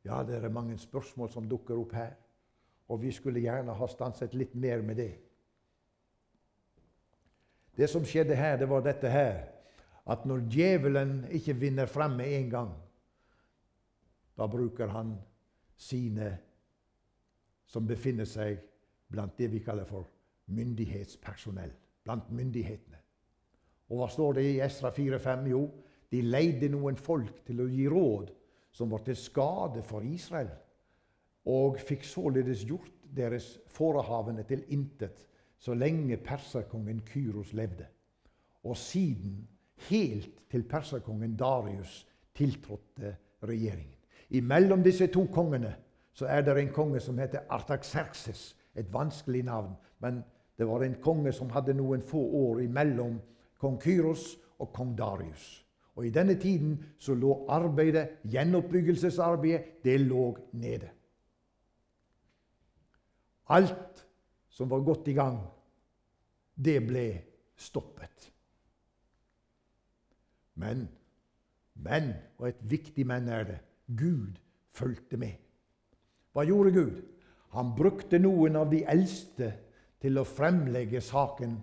[0.06, 2.13] Ja, det er mange spørsmål som dukker opp her,
[2.89, 5.12] og vi skulle gjerne ha stanset litt mer med det.
[7.78, 9.43] Det som skjedde her, det var dette her
[10.12, 12.71] at når djevelen ikke vinner frem med en gang,
[14.38, 15.13] da bruker han
[15.78, 16.34] sine
[17.72, 18.60] som befinner seg
[19.12, 20.10] blant det vi kaller for
[20.52, 21.72] myndighetspersonell.
[22.04, 23.00] Blant myndighetene.
[23.92, 25.48] Og hva står det i Esra 4,5?
[25.52, 25.66] Jo,
[26.12, 28.32] de leide noen folk til å gi råd
[28.76, 30.52] som var til skade for Israel,
[31.52, 35.26] og fikk således gjort deres forehavende til intet
[35.62, 37.86] så lenge perserkongen Kyros levde.
[38.64, 39.48] Og siden
[39.90, 42.06] helt til perserkongen Darius
[42.38, 43.98] tiltrådte regjeringen.
[44.30, 45.74] Imellom disse to kongene
[46.13, 48.56] så er det en konge som heter Artaxerxes.
[48.76, 49.74] Et vanskelig navn.
[50.00, 50.24] Men
[50.58, 53.19] det var en konge som hadde noen få år imellom
[53.60, 55.65] kong Kyros og kong Darius.
[55.95, 60.89] Og I denne tiden så lå arbeidet, gjenoppbyggelsesarbeidet, det lå nede.
[63.52, 64.06] Alt
[64.50, 65.39] som var godt i gang,
[66.56, 67.06] det ble
[67.60, 68.32] stoppet.
[70.56, 70.88] Men,
[71.74, 73.60] men, og et viktig men er det,
[73.97, 74.39] Gud
[74.71, 75.36] fulgte med.
[76.32, 77.02] Hva gjorde Gud?
[77.52, 79.52] Han brukte noen av de eldste
[80.02, 81.58] til å fremlegge saken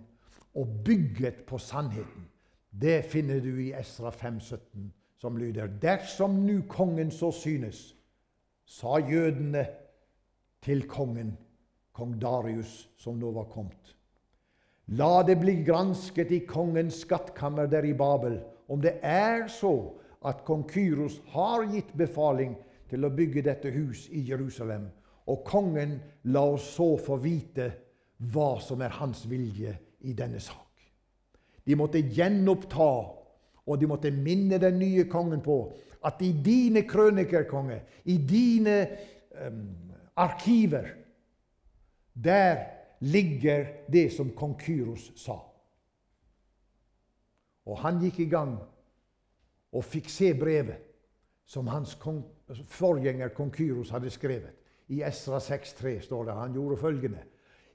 [0.59, 2.27] og bygget på sannheten.
[2.69, 7.95] Det finner du i Esra 5,17, som lyder Dersom nu kongen så synes,
[8.69, 9.65] sa jødene
[10.61, 11.33] til kongen,
[11.95, 13.95] kong Darius, som nå var kommet.
[14.93, 19.73] La det bli gransket i kongens skattkammer der i Babel, om det er så
[20.25, 22.55] at kong Kyros har gitt befaling
[22.89, 24.87] til å bygge dette hus i Jerusalem,
[25.29, 25.99] og kongen
[26.33, 27.69] la oss så få vite
[28.33, 29.75] hva som er hans vilje
[30.09, 30.65] i denne sak.
[31.65, 32.89] De måtte gjenoppta,
[33.69, 35.59] og de måtte minne den nye kongen på
[36.05, 38.77] at i dine krøniker, konge, i dine
[39.35, 39.61] um,
[40.17, 40.87] arkiver,
[42.15, 42.63] der
[42.99, 45.37] ligger det som kong Kyros sa.
[47.69, 48.55] Og han gikk i gang
[49.69, 50.88] og fikk se brevet
[51.49, 51.95] som hans
[52.69, 54.53] forgjenger kong Kyros hadde skrevet.
[54.93, 57.23] I Esra 6,3 står det han gjorde følgende.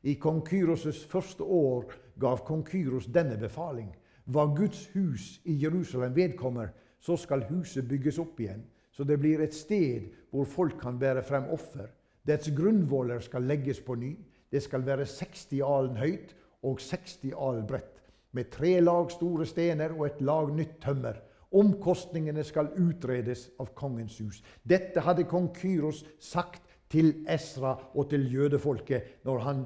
[0.02, 3.90] I kong første år gav kong Kyros denne befaling.
[4.24, 6.68] Hva Guds hus i Jerusalem vedkommer,
[7.00, 11.22] så skal huset bygges opp igjen, så det blir et sted hvor folk kan bære
[11.22, 11.90] frem offer.
[12.24, 14.14] Dets grunnvoller skal legges på ny.
[14.50, 18.00] Det skal være 60 alen høyt og 60 alen bredt,
[18.32, 21.18] med tre lag store stener og et lag nytt tømmer.
[21.54, 24.42] Omkostningene skal utredes av kongens hus.
[24.62, 29.64] Dette hadde kong Kyros sagt til Esra og til jødefolket når han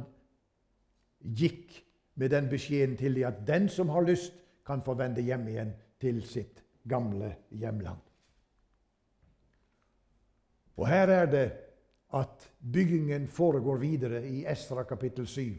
[1.21, 1.79] gikk
[2.19, 4.35] med den beskjeden til dem at den som har lyst,
[4.67, 5.71] kan få vende hjem igjen
[6.01, 8.01] til sitt gamle hjemland.
[10.77, 11.47] Og her er det
[12.15, 15.57] at byggingen foregår videre i Esra kapittel 7.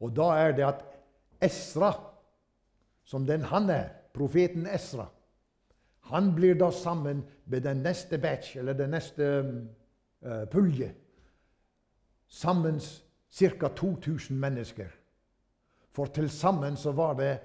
[0.00, 0.84] Og da er det at
[1.42, 1.92] Esra,
[3.04, 5.08] som den han er, profeten Esra,
[6.06, 9.26] han blir da sammen med den neste batch, eller den neste
[10.22, 10.94] uh, pulje.
[12.26, 12.80] Sammen
[13.30, 13.68] ca.
[13.68, 14.88] 2000 mennesker.
[15.90, 17.38] For til sammen så var det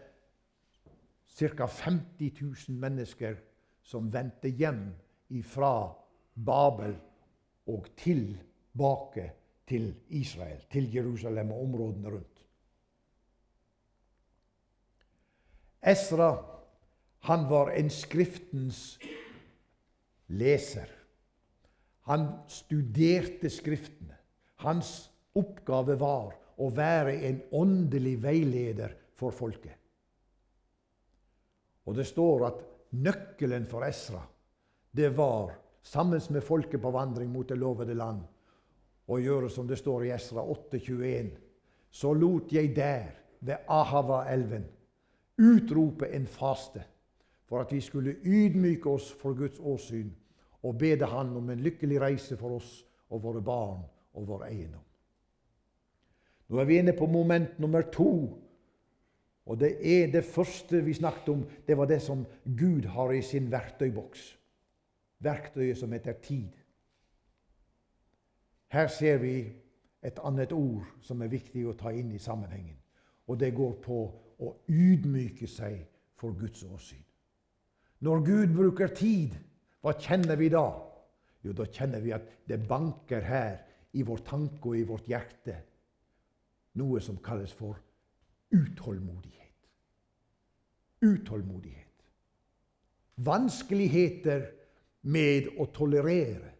[1.37, 1.65] ca.
[1.65, 3.35] 50 000 mennesker
[3.83, 4.91] som vendte hjem
[5.43, 5.93] fra
[6.45, 6.95] Babel
[7.67, 9.31] og tilbake
[9.67, 12.45] til Israel, til Jerusalem og områdene rundt.
[15.81, 16.50] Esra
[17.31, 18.99] han var en Skriftens
[20.27, 20.89] leser.
[22.01, 24.17] Han studerte Skriftene.
[24.65, 29.77] Hans oppgave var å være en åndelig veileder for folket.
[31.87, 32.61] Og det står at
[32.99, 34.25] nøkkelen for Esra
[34.91, 35.55] det var,
[35.87, 38.25] sammen med folket på vandring mot det lovede land,
[39.07, 41.31] å gjøre som det står i Esra 8,21.
[41.87, 44.67] Så lot jeg der, ved Ahava-elven,
[45.39, 46.90] utrope en faste
[47.51, 50.13] for at vi skulle ydmyke oss for Guds åsyn
[50.63, 53.81] og bede Han om en lykkelig reise for oss og våre barn
[54.13, 54.85] og vår eiendom.
[56.47, 58.13] Nå er vi inne på moment nummer to
[59.45, 63.21] og det er det første vi snakket om, det var det som Gud har i
[63.21, 64.39] sin verktøyboks.
[65.19, 66.49] Verktøyet som heter tid.
[68.67, 69.51] Her ser vi
[70.03, 72.77] et annet ord som er viktig å ta inn i sammenhengen.
[73.27, 74.01] Og det går på
[74.39, 75.83] å ydmyke seg
[76.15, 77.03] for Guds åsyn.
[78.01, 79.35] Når Gud bruker tid,
[79.81, 80.65] hva kjenner vi da?
[81.41, 83.59] Jo, da kjenner vi at det banker her
[83.97, 85.57] i vår tanke og i vårt hjerte
[86.79, 87.77] noe som kalles for
[88.55, 89.67] utålmodighet.
[91.01, 91.87] Utålmodighet.
[93.21, 94.45] Vanskeligheter
[95.01, 96.53] med å tolerere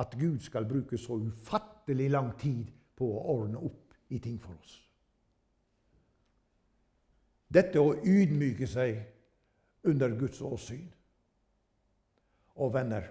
[0.00, 4.56] at Gud skal bruke så ufattelig lang tid på å ordne opp i ting for
[4.56, 4.76] oss.
[7.48, 9.00] Dette å ydmyke seg
[9.86, 10.88] under Guds åsyn.
[12.56, 13.04] Og venner,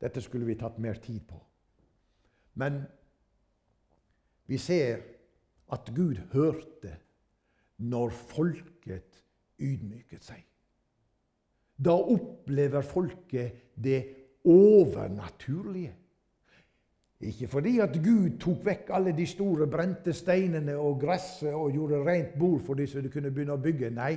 [0.00, 1.38] dette skulle vi tatt mer tid på.
[2.58, 2.82] Men
[4.48, 5.02] vi ser
[5.74, 6.94] at Gud hørte
[7.84, 9.22] når folket
[9.60, 10.42] ydmyket seg.
[11.78, 14.00] Da opplever folket det
[14.48, 15.94] overnaturlige.
[17.20, 22.02] Ikke fordi at Gud tok vekk alle de store brente steinene og gresset og gjorde
[22.06, 23.90] rent bord for de så de kunne begynne å bygge.
[23.90, 24.16] Nei.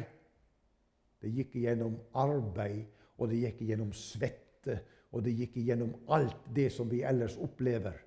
[1.21, 2.85] Det gikk gjennom arbeid,
[3.17, 4.79] og det gikk gjennom svette,
[5.11, 7.97] og det gikk gjennom alt det som vi ellers opplever.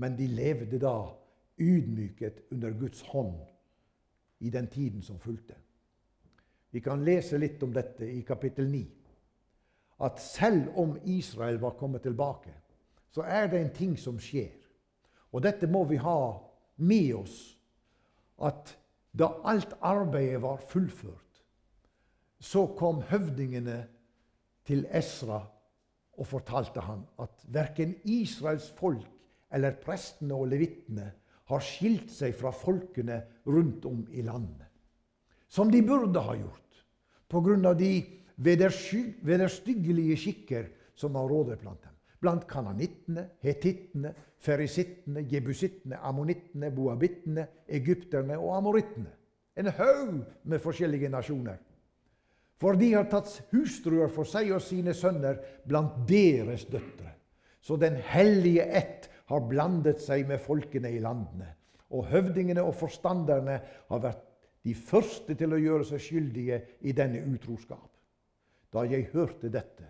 [0.00, 0.94] Men de levde da
[1.60, 3.36] ydmyket under Guds hånd
[4.40, 5.58] i den tiden som fulgte.
[6.70, 8.84] Vi kan lese litt om dette i kapittel 9.
[10.06, 12.54] At selv om Israel var kommet tilbake,
[13.10, 14.54] så er det en ting som skjer.
[15.34, 16.20] Og dette må vi ha
[16.76, 17.36] med oss.
[18.40, 18.76] At
[19.12, 21.29] da alt arbeidet var fullført,
[22.40, 23.78] så kom høvdingene
[24.66, 25.40] til Esra
[26.20, 29.06] og fortalte han at verken Israels folk
[29.52, 31.10] eller prestene og levittene
[31.50, 34.66] har skilt seg fra folkene rundt om i landet.
[35.50, 36.84] Som de burde ha gjort
[37.30, 37.74] pga.
[37.74, 37.92] de
[38.36, 41.90] vederstyggelige skikker som har rådet blant dem.
[42.20, 49.08] Blant kananittene, hetittene, ferisittene, jebusittene, ammonittene, boabittene, egypterne og amorittene.
[49.56, 51.56] En haug med forskjellige nasjoner.
[52.60, 57.14] For de har tatt hustruer for seg og sine sønner blant deres døtre.
[57.60, 61.54] Så den hellige ett har blandet seg med folkene i landene.
[61.90, 63.56] Og høvdingene og forstanderne
[63.88, 64.26] har vært
[64.66, 67.88] de første til å gjøre seg skyldige i denne utroskap.
[68.70, 69.88] Da jeg hørte dette,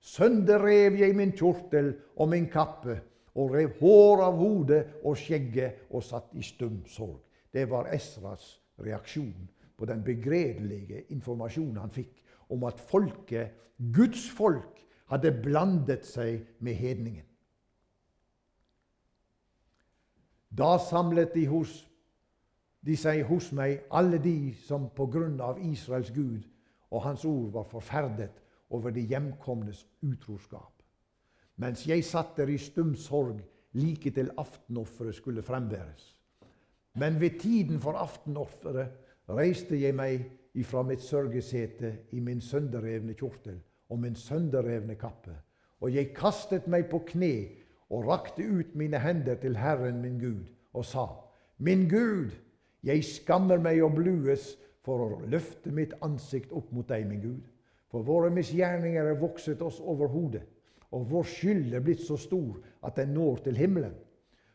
[0.00, 3.00] sønderrev jeg min kjortel og min kappe
[3.34, 7.18] og rev hår av hodet og skjegget og satt i stum sorg.
[7.50, 12.22] Det var Esras reaksjon på den begredelige informasjonen han fikk
[12.54, 13.54] om at folket,
[13.94, 17.26] Guds folk, hadde blandet seg med hedningen.
[20.54, 21.82] Da samlet de, hos,
[22.86, 26.44] de seg hos meg, alle de som på grunn av Israels Gud
[26.94, 28.38] og Hans ord var forferdet
[28.74, 30.70] over de hjemkomnes utroskap.
[31.58, 33.42] Mens jeg satt der i stum sorg
[33.74, 36.12] like til aftenofferet skulle fremværes.
[36.94, 43.58] Men ved tiden for aftenofferet reiste jeg meg ifra mitt sørgesete i min sønderrevne kjortel
[43.90, 45.34] og min sønderrevne kappe,
[45.80, 47.34] og jeg kastet meg på kne
[47.90, 51.06] og rakte ut mine hender til Herren min Gud og sa:"
[51.58, 52.30] Min Gud,
[52.82, 57.44] jeg skammer meg og blues for å løfte mitt ansikt opp mot deg, min Gud.
[57.88, 60.42] For våre misgjerninger er vokset oss over hodet,
[60.90, 63.94] og vår skyld er blitt så stor at den når til himmelen.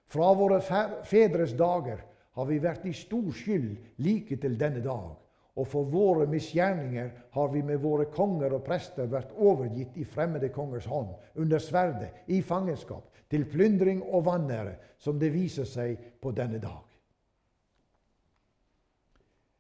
[0.09, 0.59] Fra våre
[1.05, 2.03] fedres dager
[2.37, 5.15] har vi vært i stor skyld like til denne dag.
[5.59, 10.51] Og for våre misgjerninger har vi med våre konger og prester vært overgitt i fremmede
[10.55, 16.31] kongers hånd, under sverdet, i fangenskap, til plyndring og vanære, som det viser seg på
[16.37, 16.85] denne dag.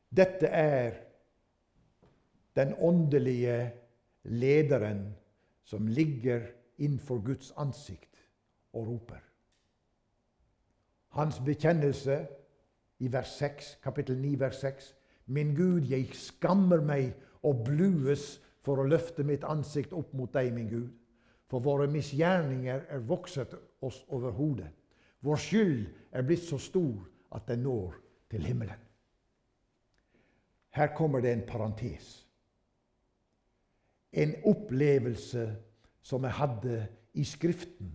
[0.09, 0.95] Dette er
[2.55, 3.59] den åndelige
[4.23, 5.03] lederen
[5.63, 8.23] som ligger innenfor Guds ansikt
[8.73, 9.21] og roper.
[11.09, 12.25] Hans bekjennelse
[12.99, 14.95] i vers 6, kapittel 9, vers 6.
[15.25, 17.13] Min Gud, jeg skammer meg
[17.45, 20.89] og blues for å løfte mitt ansikt opp mot deg, min Gud.
[21.49, 24.69] For våre misgjerninger er vokset oss over hodet.
[25.25, 27.95] Vår skyld er blitt så stor at den når
[28.29, 28.85] til himmelen.
[30.69, 32.27] Her kommer det en parentes.
[34.13, 35.47] En opplevelse
[36.01, 36.77] som jeg hadde
[37.13, 37.91] i Skriften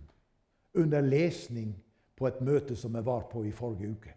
[0.75, 1.71] under lesning
[2.15, 4.13] på et møte som jeg var på i forrige uke.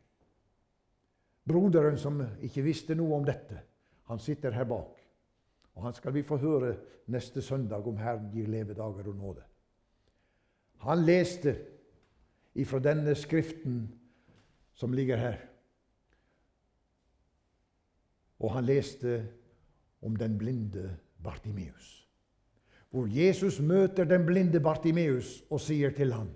[1.48, 3.62] Broderen som ikke visste noe om dette,
[4.08, 4.94] han sitter her bak.
[5.78, 6.76] Og Han skal vi få høre
[7.06, 9.44] neste søndag om Herren gir levedager og nåde.
[10.82, 11.54] Han leste
[12.54, 13.84] ifra denne skriften
[14.74, 15.38] som ligger her.
[18.38, 19.26] Og han leste
[20.02, 22.08] om den blinde Bartimeus.
[22.90, 26.30] Hvor Jesus møter den blinde Bartimeus og sier til ham,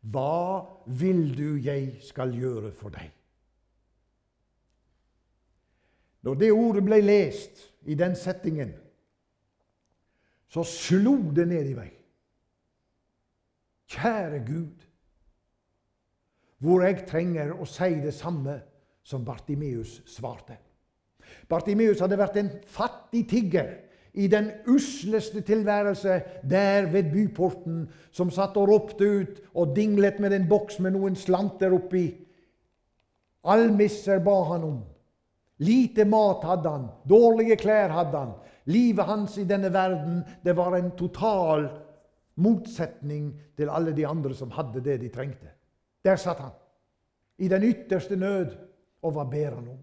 [0.00, 3.13] Hva vil du jeg skal gjøre for deg?
[6.24, 8.72] Når det ordet ble lest i den settingen,
[10.48, 11.92] så slo det ned i meg.
[13.90, 14.84] Kjære Gud,
[16.64, 18.56] hvor jeg trenger å si det samme
[19.04, 20.56] som Bartimeus svarte.
[21.48, 23.74] Bartimeus hadde vært en fattig tigger
[24.14, 30.32] i den usleste tilværelse der ved byporten, som satt og ropte ut og dinglet med
[30.32, 32.06] en boks med noen slanter oppi.
[33.44, 34.82] Almisser ba han om.
[35.58, 38.34] Lite mat hadde han, dårlige klær hadde han.
[38.66, 41.68] Livet hans i denne verden det var en total
[42.42, 45.52] motsetning til alle de andre som hadde det de trengte.
[46.04, 46.54] Der satt han,
[47.38, 48.54] i den ytterste nød,
[49.02, 49.82] og hva ber han om?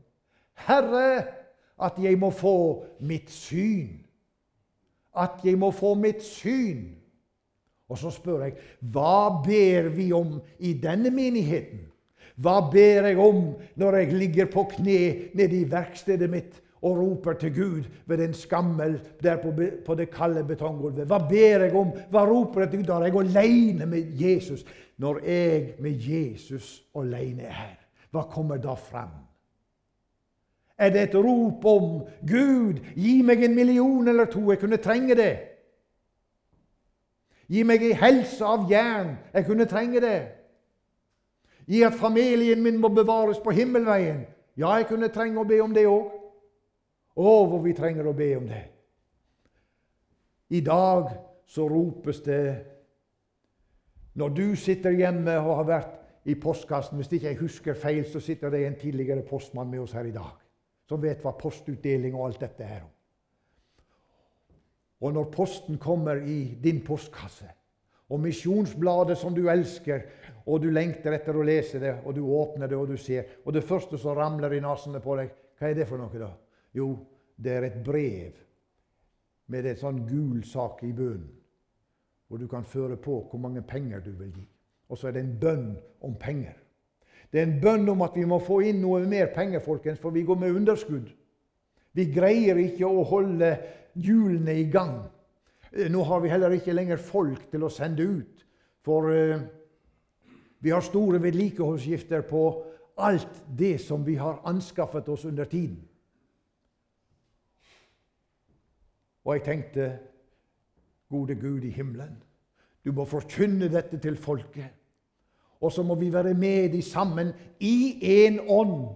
[0.67, 1.23] Herre,
[1.81, 4.01] at jeg må få mitt syn.
[5.15, 6.97] At jeg må få mitt syn.
[7.91, 8.57] Og så spør jeg,
[8.93, 11.90] hva ber vi om i denne menigheten?
[12.41, 14.99] Hva ber jeg om når jeg ligger på kne
[15.37, 19.37] nede i verkstedet mitt og roper til Gud ved den skammel der
[19.85, 21.05] på, det kalde betonggulvet?
[21.07, 21.91] Hva ber jeg om?
[22.09, 22.87] Hva roper jeg til Gud?
[22.87, 24.65] Da er jeg alene med Jesus.
[24.97, 27.77] Når jeg med Jesus alene er her,
[28.11, 29.13] hva kommer da fram?
[30.77, 34.49] Er det et rop om 'Gud, gi meg en million eller to'?
[34.49, 35.37] Jeg kunne trenge det.
[37.47, 39.17] Gi meg ei helse av jern.
[39.33, 40.40] Jeg kunne trenge det.
[41.67, 44.25] Gi at familien min må bevares på himmelveien.
[44.57, 46.11] Ja, jeg kunne trenge å be om det òg.
[47.15, 48.63] Å, hvor vi trenger å be om det.
[50.51, 51.11] I dag
[51.47, 52.43] så ropes det
[54.13, 58.19] Når du sitter hjemme og har vært i postkassen Hvis ikke jeg husker feil, så
[58.19, 60.41] sitter det en tidligere postmann med oss her i dag
[60.91, 62.89] som vet hva postutdeling og alt dette er om.
[65.07, 67.47] Og når posten kommer i din postkasse,
[68.11, 70.03] og misjonsbladet som du elsker,
[70.45, 73.53] og du lengter etter å lese det, og du åpner det, og du ser, og
[73.53, 76.31] det første som ramler i nesene på deg, hva er det for noe, da?
[76.73, 76.93] Jo,
[77.37, 78.39] det er et brev
[79.51, 81.29] med en sånn gul sak i bunnen,
[82.27, 84.47] hvor du kan føre på hvor mange penger du vil gi.
[84.91, 85.67] Og så er det en bønn
[86.07, 86.55] om penger.
[87.31, 90.15] Det er en bønn om at vi må få inn noe mer penger, folkens, for
[90.15, 91.11] vi går med underskudd.
[91.95, 93.53] Vi greier ikke å holde
[93.99, 94.97] hjulene i gang.
[95.71, 98.45] Eh, nå har vi heller ikke lenger folk til å sende ut,
[98.81, 99.43] for uh,
[100.61, 102.43] vi har store vedlikeholdsgifter på
[102.97, 105.79] alt det som vi har anskaffet oss under tiden.
[109.25, 109.99] Og jeg tenkte,
[111.09, 112.23] gode Gud i himmelen,
[112.85, 114.69] du må forkynne dette til folket.
[115.61, 118.87] Og så må vi være med de sammen i en ånd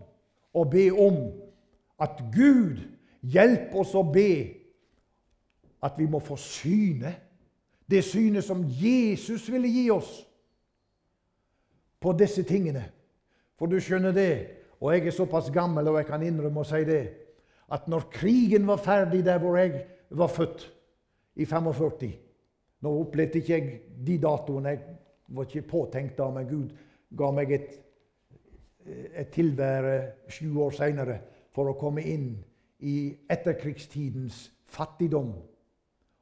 [0.54, 1.18] og be om
[2.02, 2.82] at Gud
[3.22, 4.32] hjelper oss å be
[5.86, 7.14] at vi må få syne.
[7.90, 10.26] Det synet som Jesus ville gi oss
[12.06, 12.84] på disse tingene.
[13.58, 14.32] For du skjønner det,
[14.78, 17.04] og jeg er såpass gammel og jeg kan innrømme å si det,
[17.74, 19.80] at når krigen var ferdig der hvor jeg
[20.14, 20.72] var født,
[21.36, 22.14] i 45
[22.86, 24.70] Nå opplevde ikke jeg de datoene.
[24.70, 26.70] Jeg var ikke påtenkt da, men Gud
[27.18, 27.72] ga meg et,
[28.86, 29.96] et tilvære
[30.32, 31.18] sju år seinere
[31.56, 32.30] for å komme inn
[32.86, 35.34] i etterkrigstidens fattigdom.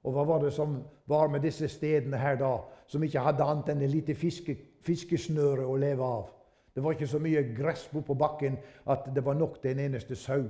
[0.03, 0.79] Og hva var det som
[1.09, 2.55] var med disse stedene her da,
[2.87, 6.29] som ikke hadde annet enn et lite fiske, fiskesnøre å leve av?
[6.73, 8.57] Det var ikke så mye gress på bakken
[8.89, 10.47] at det var nok til en eneste sau.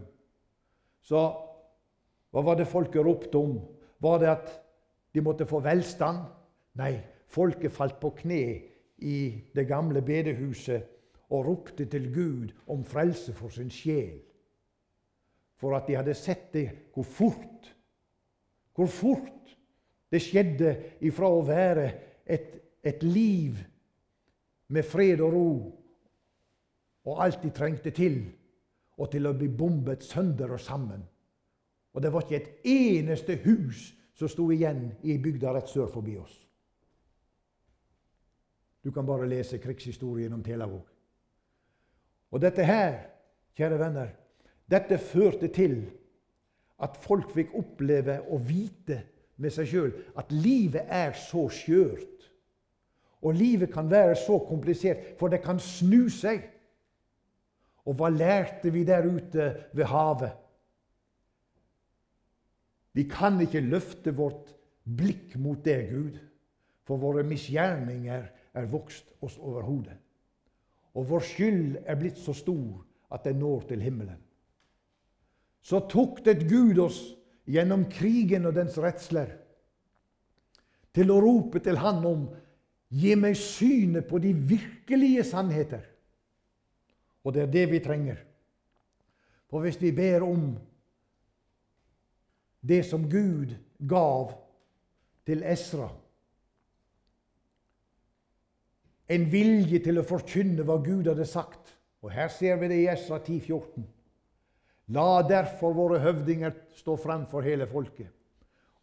[1.03, 1.23] Så
[2.34, 3.57] hva var det folket ropte om?
[4.01, 4.53] Var det at
[5.13, 6.23] de måtte få velstand?
[6.79, 6.95] Nei,
[7.34, 8.43] Folket falt på kne
[9.01, 9.17] i
[9.55, 10.86] det gamle bedehuset
[11.34, 14.19] og ropte til Gud om frelse for sin sjel.
[15.57, 17.71] For at de hadde sett det, hvor fort
[18.73, 19.51] hvor fort
[20.09, 20.71] det skjedde
[21.05, 21.86] ifra å være
[22.25, 23.59] et, et liv
[24.68, 25.49] med fred og ro
[27.03, 28.22] og alt de trengte til,
[28.97, 31.01] og til å bli bombet sønder og sammen.
[31.93, 36.16] Og det var ikke et eneste hus som sto igjen i bygda rett sør forbi
[36.22, 36.36] oss.
[38.84, 40.86] Du kan bare lese krigshistorien om Telavåg.
[42.34, 42.97] Og dette her,
[43.57, 44.14] kjære venner,
[44.70, 45.78] dette førte til
[46.84, 48.99] at folk fikk oppleve og vite
[49.41, 52.09] med seg sjøl at livet er så skjørt.
[53.24, 56.43] Og livet kan være så komplisert, for det kan snu seg.
[57.88, 60.34] Og hva lærte vi der ute ved havet?
[62.93, 64.51] Vi kan ikke løfte vårt
[64.84, 66.19] blikk mot deg, Gud,
[66.84, 69.97] for våre misgjerninger er vokst oss over hodet.
[70.93, 74.19] Og vår skyld er blitt så stor at den når til himmelen.
[75.63, 76.99] Så tuktet Gud oss
[77.49, 79.32] gjennom krigen og dens redsler
[80.93, 82.26] til å rope til Han om
[82.93, 85.81] Gi meg synet på de virkelige sannheter.
[87.23, 88.19] Og det er det vi trenger.
[89.49, 90.53] For hvis vi ber om
[92.61, 93.55] det som Gud
[93.89, 94.31] gav
[95.25, 95.89] til Esra
[99.13, 101.73] En vilje til å forkynne hva Gud hadde sagt.
[102.01, 103.83] Og her ser vi det i Esra 10, 14.
[104.95, 108.09] La derfor våre høvdinger stå frem for hele folket,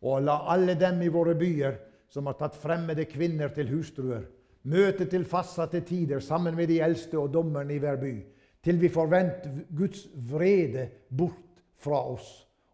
[0.00, 1.76] og la alle dem i våre byer
[2.10, 4.24] som har tatt fremmede kvinner til hustruer,
[4.68, 8.14] møte til fastsatte tider sammen med de eldste og dommerne i hver by,
[8.60, 9.46] til vi får vendt
[9.76, 12.28] Guds vrede bort fra oss,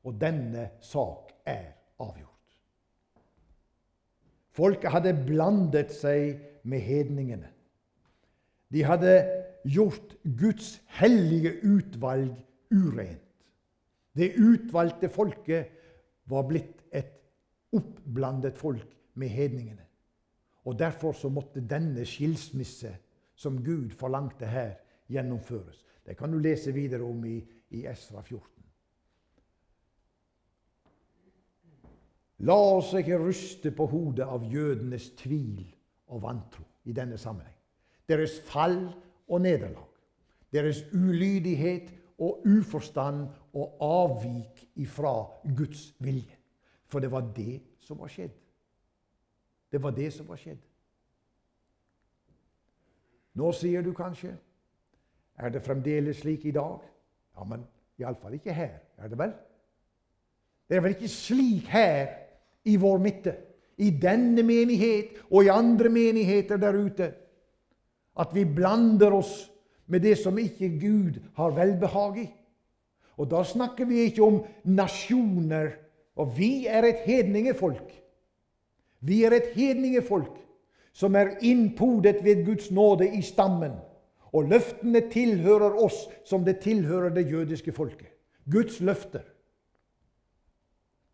[0.06, 1.68] og denne sak er
[2.02, 2.32] avgjort.
[4.56, 7.50] Folket hadde blandet seg med hedningene.
[8.72, 9.12] De hadde
[9.68, 12.32] gjort Guds hellige utvalg
[12.72, 13.22] urent.
[14.16, 15.74] Det utvalgte folket
[16.26, 17.12] var blitt et
[17.76, 19.84] oppblandet folk med hedningene.
[20.66, 22.96] Og Derfor så måtte denne skilsmisse
[23.36, 24.74] som Gud forlangte her,
[25.08, 25.84] gjennomføres.
[26.06, 27.38] Det kan du lese videre om i,
[27.70, 28.56] i Esra 14.
[32.44, 35.62] La oss ikke ryste på hodet av jødenes tvil
[36.12, 37.54] og vantro i denne sammenheng.
[38.08, 38.80] Deres fall
[39.28, 39.86] og nederlag.
[40.52, 45.14] Deres ulydighet og uforstand og avvik ifra
[45.56, 46.36] Guds vilje.
[46.86, 48.34] For det var det som var skjedd.
[49.72, 50.60] Det var det som var skjedd.
[53.36, 54.36] Nå sier du kanskje
[55.36, 56.80] Er det fremdeles slik i dag?
[57.36, 57.66] Ja, men
[58.00, 58.78] iallfall ikke her.
[58.96, 59.34] Er det vel?
[60.68, 62.06] Det er vel ikke slik her
[62.64, 63.34] i vår midte,
[63.76, 67.10] i denne menighet og i andre menigheter der ute,
[68.16, 69.50] at vi blander oss
[69.86, 72.26] med det som ikke Gud har velbehag i.
[73.16, 75.70] Og da snakker vi ikke om nasjoner.
[76.16, 77.92] Og vi er et hedningefolk.
[79.00, 80.38] Vi er et hedningefolk
[80.96, 83.74] som er innpodet ved Guds nåde i stammen.
[84.32, 88.08] Og løftene tilhører oss som det tilhører det jødiske folket.
[88.50, 89.24] Guds løfter.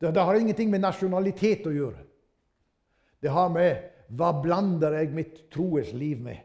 [0.01, 2.05] Det, det har ingenting med nasjonalitet å gjøre.
[3.23, 6.41] Det har med hva blander jeg mitt troes liv med?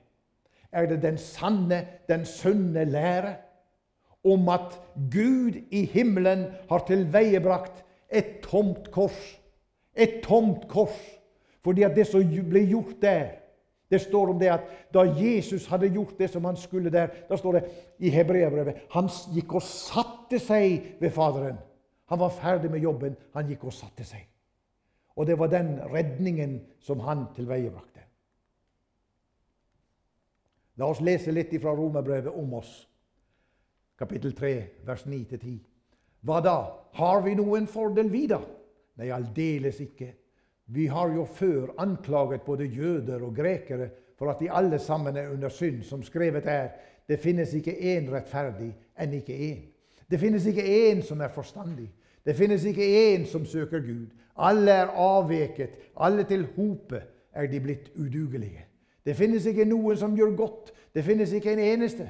[0.72, 3.36] Er det den sanne, den sunne lære
[4.28, 4.78] om at
[5.12, 9.18] Gud i himmelen har tilveiebrakt et tomt kors?
[9.98, 10.98] Et tomt kors
[11.68, 13.44] fordi at det som ble gjort der
[13.88, 14.64] Det står om det at
[14.94, 17.62] da Jesus hadde gjort det som han skulle der, da står det
[18.00, 21.56] i Hebreabrevet Han gikk og satte seg ved Faderen.
[22.12, 23.16] Han var ferdig med jobben.
[23.34, 24.28] Han gikk og satte seg.
[25.16, 28.04] Og det var den redningen som han tilveiebrakte.
[30.78, 32.88] La oss lese litt fra romerbrevet om oss.
[33.98, 34.54] Kapittel 3,
[34.86, 35.58] vers 9-10.
[36.28, 36.58] Hva da?
[37.00, 38.42] Har vi noen fordel, vi, da?
[39.00, 40.12] Nei, aldeles ikke.
[40.68, 45.30] Vi har jo før anklaget både jøder og grekere for at de alle sammen er
[45.30, 46.70] under synd, som skrevet er.
[47.08, 49.62] Det finnes ikke én rettferdig enn ikke én.
[50.12, 51.88] Det finnes ikke én som er forstandig.
[52.26, 52.84] Det finnes ikke
[53.16, 54.08] én som søker Gud.
[54.38, 55.70] Alle er avveket.
[55.96, 57.02] Alle til hope
[57.34, 58.66] er de blitt udugelige.
[59.06, 60.74] Det finnes ikke noen som gjør godt.
[60.94, 62.10] Det finnes ikke en eneste.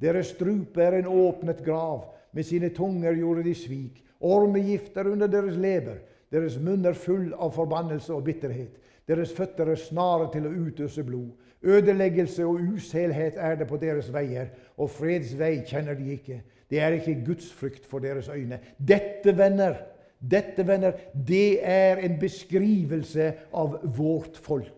[0.00, 2.14] Deres strupe er en åpnet grav.
[2.32, 4.04] Med sine tunger gjorde de svik.
[4.20, 5.98] Ormegift er under deres leber.
[6.32, 8.76] Deres munn er full av forbannelse og bitterhet.
[9.08, 11.30] Deres føtter er snare til å utøse blod.
[11.64, 16.42] Ødeleggelse og uselhet er det på deres veier, og freds vei kjenner de ikke.
[16.70, 18.60] Det er ikke gudsfrykt for deres øyne.
[18.76, 19.80] Dette, venner,
[20.20, 24.74] dette, venner, det er en beskrivelse av vårt folk.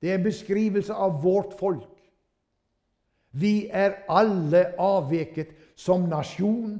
[0.00, 1.90] Det er en beskrivelse av vårt folk.
[3.34, 6.78] Vi er alle avveket som nasjon,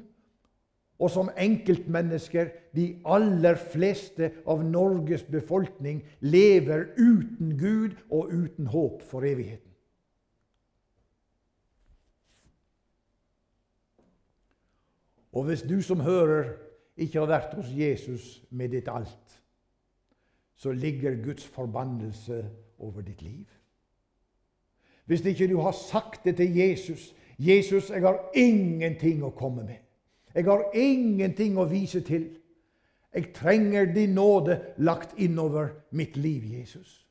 [0.99, 2.49] og som enkeltmennesker,
[2.79, 9.67] de aller fleste av Norges befolkning, lever uten Gud og uten håp for evigheten.
[15.33, 16.55] Og hvis du som hører,
[16.99, 19.37] ikke har vært hos Jesus med ditt alt,
[20.59, 22.41] så ligger Guds forbannelse
[22.79, 23.47] over ditt liv.
[25.07, 29.85] Hvis ikke du har sagt det til Jesus 'Jesus, jeg har ingenting å komme med.'
[30.35, 32.29] Jeg har ingenting å vise til.
[33.19, 37.07] Jeg trenger din nåde lagt innover mitt liv, Jesus.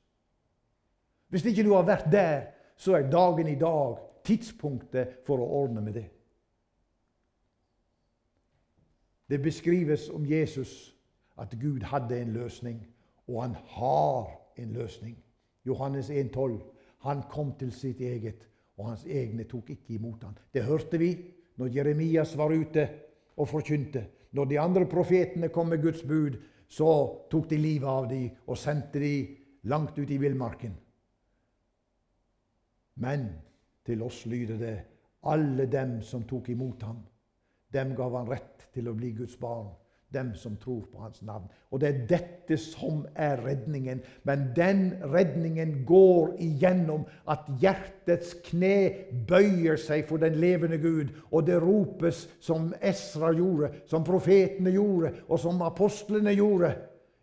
[1.28, 2.46] Hvis ikke du har vært der,
[2.80, 6.06] så er dagen i dag tidspunktet for å ordne med det.
[9.28, 10.96] Det beskrives om Jesus
[11.36, 12.80] at Gud hadde en løsning,
[13.28, 15.18] og han har en løsning.
[15.68, 16.62] Johannes 1,12.
[17.04, 18.48] Han kom til sitt eget,
[18.78, 20.40] og hans egne tok ikke imot ham.
[20.54, 21.18] Det hørte vi
[21.60, 22.90] når Jeremias var ute
[23.36, 24.08] og forkynte.
[24.32, 26.90] Når de andre profetene kom med Guds bud, så
[27.32, 29.36] tok de livet av dem og sendte dem
[29.72, 30.76] langt ut i villmarken.
[33.00, 33.28] Men
[33.86, 34.78] til oss lyder det
[35.28, 37.00] alle dem som tok imot ham,
[37.72, 39.70] dem gav han rett til å bli Guds barn
[40.14, 41.48] dem som tror på hans navn.
[41.72, 44.02] Og det er dette som er redningen.
[44.24, 48.92] Men den redningen går igjennom at hjertets kne
[49.28, 51.12] bøyer seg for den levende Gud.
[51.32, 56.76] Og det ropes som Esra gjorde, som profetene gjorde, og som apostlene gjorde.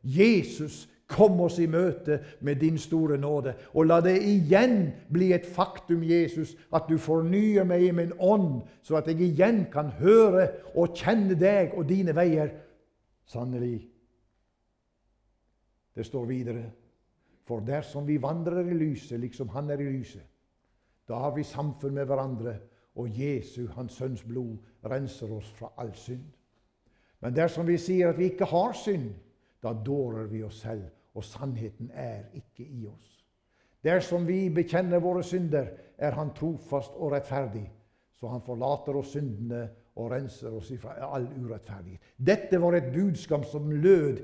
[0.04, 3.54] Jesus, kom oss i møte med din store nåde.
[3.74, 8.62] Og la det igjen bli et faktum, Jesus, at du fornyer meg i min ånd,
[8.82, 12.52] så at jeg igjen kan høre og kjenne deg og dine veier
[13.24, 13.90] Sannelig.
[15.94, 16.70] Det står videre.
[17.44, 20.22] For dersom vi vandrer i lyset, liksom Han er i lyset,
[21.08, 22.54] da har vi samfunn med hverandre,
[22.94, 26.24] og Jesu, Hans Sønns blod, renser oss fra all synd.
[27.20, 29.10] Men dersom vi sier at vi ikke har synd,
[29.62, 33.24] da dårer vi oss selv, og sannheten er ikke i oss.
[33.84, 35.68] Dersom vi bekjenner våre synder,
[35.98, 37.66] er Han trofast og rettferdig,
[38.16, 42.00] så Han forlater oss syndene og renser oss fra all urettferdighet.
[42.16, 44.22] Dette var et budskap som lød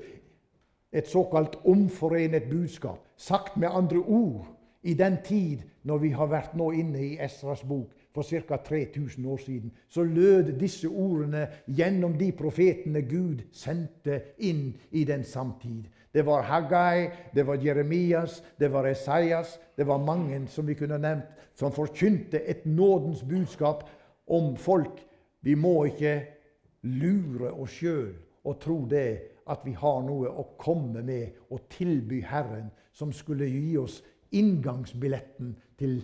[0.91, 2.99] et såkalt omforenet budskap.
[3.17, 4.47] Sagt med andre ord
[4.83, 8.57] i den tid når vi har vært nå inne i Esras bok for ca.
[8.57, 15.23] 3000 år siden, så lød disse ordene gjennom de profetene Gud sendte inn i den
[15.23, 15.87] samtid.
[16.13, 20.99] Det var Haggai, det var Jeremias, det var Esaias, det var mange som vi kunne
[20.99, 23.87] nevnt, som forkynte et nådens budskap
[24.27, 24.99] om folk
[25.41, 26.15] vi må ikke
[26.81, 28.13] lure oss sjøl
[28.43, 29.09] og tro det
[29.49, 35.55] at vi har noe å komme med og tilby Herren som skulle gi oss inngangsbilletten
[35.79, 36.01] til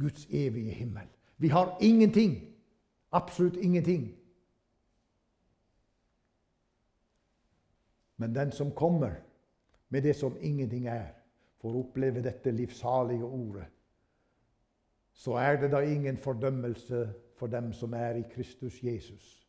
[0.00, 1.06] Guds evige himmel.
[1.38, 2.36] Vi har ingenting.
[3.12, 4.10] Absolutt ingenting.
[8.16, 9.14] Men den som kommer
[9.88, 11.08] med det som ingenting er,
[11.60, 13.64] får oppleve dette livssalige ordet.
[15.12, 17.08] Så er det da ingen fordømmelse
[17.40, 19.40] for dem som er i Kristus Jesus.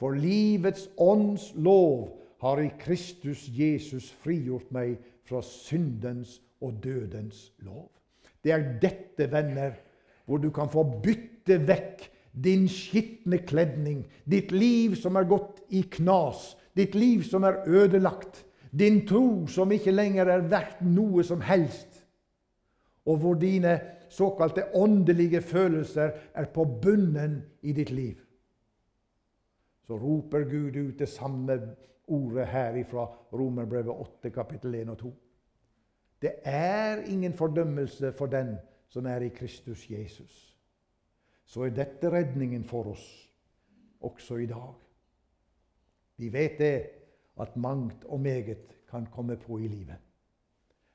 [0.00, 4.96] For livets ånds lov har i Kristus Jesus frigjort meg
[5.28, 7.90] fra syndens og dødens lov.
[8.44, 9.74] Det er dette, venner,
[10.24, 12.04] hvor du kan få bytte vekk
[12.44, 18.44] din skitne kledning, ditt liv som er gått i knas, ditt liv som er ødelagt,
[18.70, 22.04] din tro som ikke lenger er verdt noe som helst,
[23.06, 23.78] og hvor dine
[24.08, 28.20] såkalte åndelige følelser er på bunnen i ditt liv,
[29.86, 31.60] så roper Gud ut det samme
[32.06, 35.14] ordet her fra Romerbrevet 8, kapittel 1 og 2.
[36.22, 38.56] Det er ingen fordømmelse for den
[38.88, 40.58] som er i Kristus Jesus.
[41.44, 43.30] Så er dette redningen for oss
[44.00, 44.74] også i dag.
[46.16, 46.88] Vi vet det
[47.40, 49.96] at mangt og meget kan komme på i livet.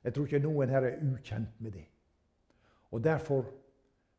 [0.04, 1.86] Jeg tror ikke noen her er ukjent med det.
[2.92, 3.46] Og Derfor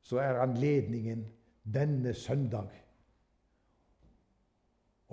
[0.02, 1.28] så er anledningen
[1.64, 2.72] denne søndag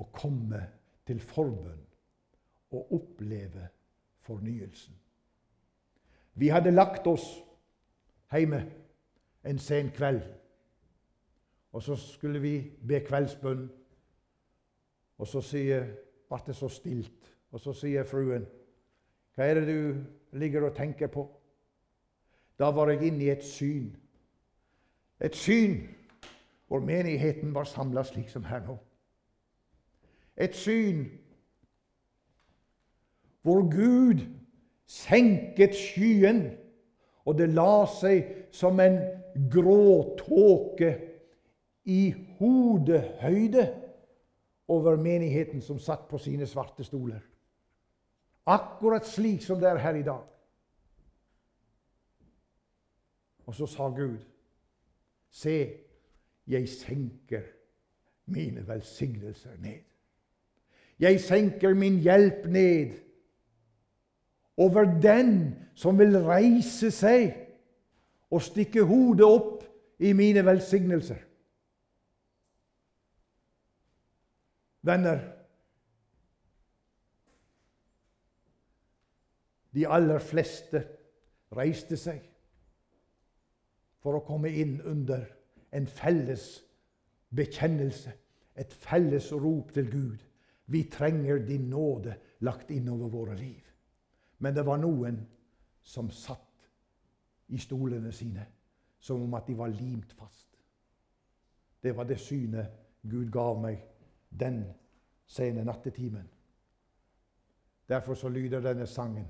[0.00, 0.62] å komme
[1.06, 1.84] til forbønn
[2.72, 3.68] og oppleve
[4.24, 4.96] fornyelsen.
[6.34, 7.26] Vi hadde lagt oss
[8.32, 8.62] hjemme
[9.44, 10.22] en sen kveld.
[11.72, 12.54] Og så skulle vi
[12.88, 13.66] be kveldsbønn.
[15.18, 17.28] Og så ble det så stilt.
[17.50, 18.46] Og så sier fruen,
[19.34, 20.04] 'Hva er det du
[20.38, 21.39] ligger og tenker på?'
[22.60, 23.88] Da var jeg inne i et syn.
[25.20, 25.80] Et syn
[26.68, 28.76] hvor menigheten var samla slik som her nå.
[30.36, 31.06] Et syn
[33.42, 34.20] hvor Gud
[34.86, 36.42] senket skyen,
[37.24, 38.98] og det la seg som en
[39.52, 40.90] grå tåke
[41.88, 43.64] i hodehøyde
[44.68, 47.22] over menigheten som satt på sine svarte stoler.
[48.46, 50.26] Akkurat slik som det er her i dag.
[53.50, 54.18] Og så sa Gud,
[55.30, 55.72] se,
[56.46, 57.42] jeg senker
[58.26, 59.80] mine velsignelser ned.
[60.98, 62.94] Jeg senker min hjelp ned
[64.56, 67.34] over den som vil reise seg
[68.30, 69.66] og stikke hodet opp
[69.98, 71.26] i mine velsignelser.
[74.86, 75.26] Venner,
[79.74, 80.86] de aller fleste
[81.50, 82.29] reiste seg
[84.00, 85.26] for å komme inn under
[85.76, 86.46] en felles
[87.36, 88.12] bekjennelse,
[88.56, 90.22] et felles rop til Gud.
[90.66, 93.62] Vi trenger din nåde lagt innover våre liv.
[94.38, 95.20] Men det var noen
[95.82, 96.68] som satt
[97.50, 98.46] i stolene sine
[99.00, 100.48] som om at de var limt fast.
[101.82, 102.68] Det var det synet
[103.02, 103.80] Gud gav meg
[104.28, 104.62] den
[105.26, 106.28] sene nattetimen.
[107.88, 109.26] Derfor så lyder denne sangen.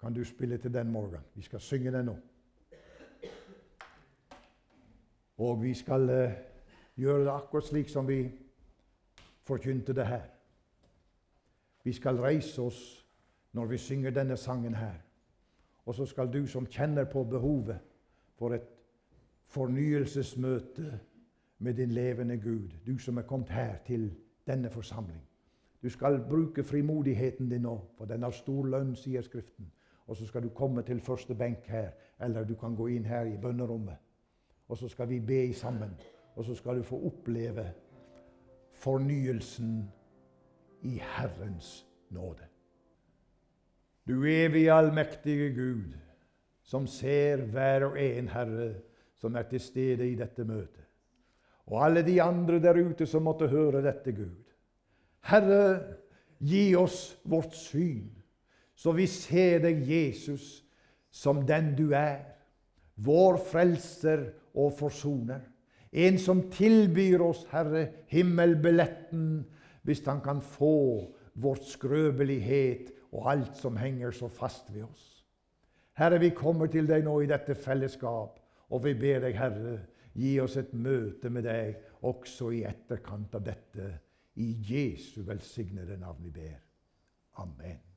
[0.00, 1.26] Kan du spille til den morgenen?
[1.34, 2.16] Vi skal synge den nå.
[5.42, 6.34] Og vi skal eh,
[6.94, 8.20] gjøre det akkurat slik som vi
[9.42, 10.28] forkynte det her.
[11.82, 12.82] Vi skal reise oss
[13.52, 15.00] når vi synger denne sangen her.
[15.86, 17.78] Og så skal du som kjenner på behovet
[18.38, 18.68] for et
[19.50, 21.00] fornyelsesmøte
[21.58, 24.12] med din levende Gud, du som er kommet her til
[24.46, 25.22] denne forsamling.
[25.82, 29.72] Du skal bruke frimodigheten din nå, for den har stor lønn, sier Skriften.
[30.06, 31.90] Og så skal du komme til første benk her,
[32.20, 33.96] eller du kan gå inn her i bønnerommet.
[34.72, 35.90] Og så skal vi be sammen,
[36.34, 37.66] og så skal du få oppleve
[38.80, 39.82] fornyelsen
[40.88, 42.48] i Herrens nåde.
[44.08, 45.92] Du evig allmektige Gud,
[46.62, 48.72] som ser hver og en, Herre,
[49.20, 50.88] som er til stede i dette møtet.
[51.66, 54.40] Og alle de andre der ute som måtte høre dette, Gud.
[55.20, 55.96] Herre,
[56.40, 58.08] gi oss vårt syn,
[58.74, 60.64] så vi ser deg, Jesus,
[61.10, 62.24] som den du er.
[62.96, 65.40] Vår frelser og forsoner.
[65.92, 69.42] En som tilbyr oss, Herre, himmelbilletten
[69.82, 75.08] hvis han kan få vårt skrøbelighet og alt som henger så fast ved oss.
[75.98, 78.38] Herre, vi kommer til deg nå i dette fellesskap,
[78.72, 79.76] og vi ber deg, Herre,
[80.16, 81.76] gi oss et møte med deg
[82.08, 83.92] også i etterkant av dette.
[84.40, 86.60] I Jesu velsignede navn vi ber.
[87.44, 87.91] Amen.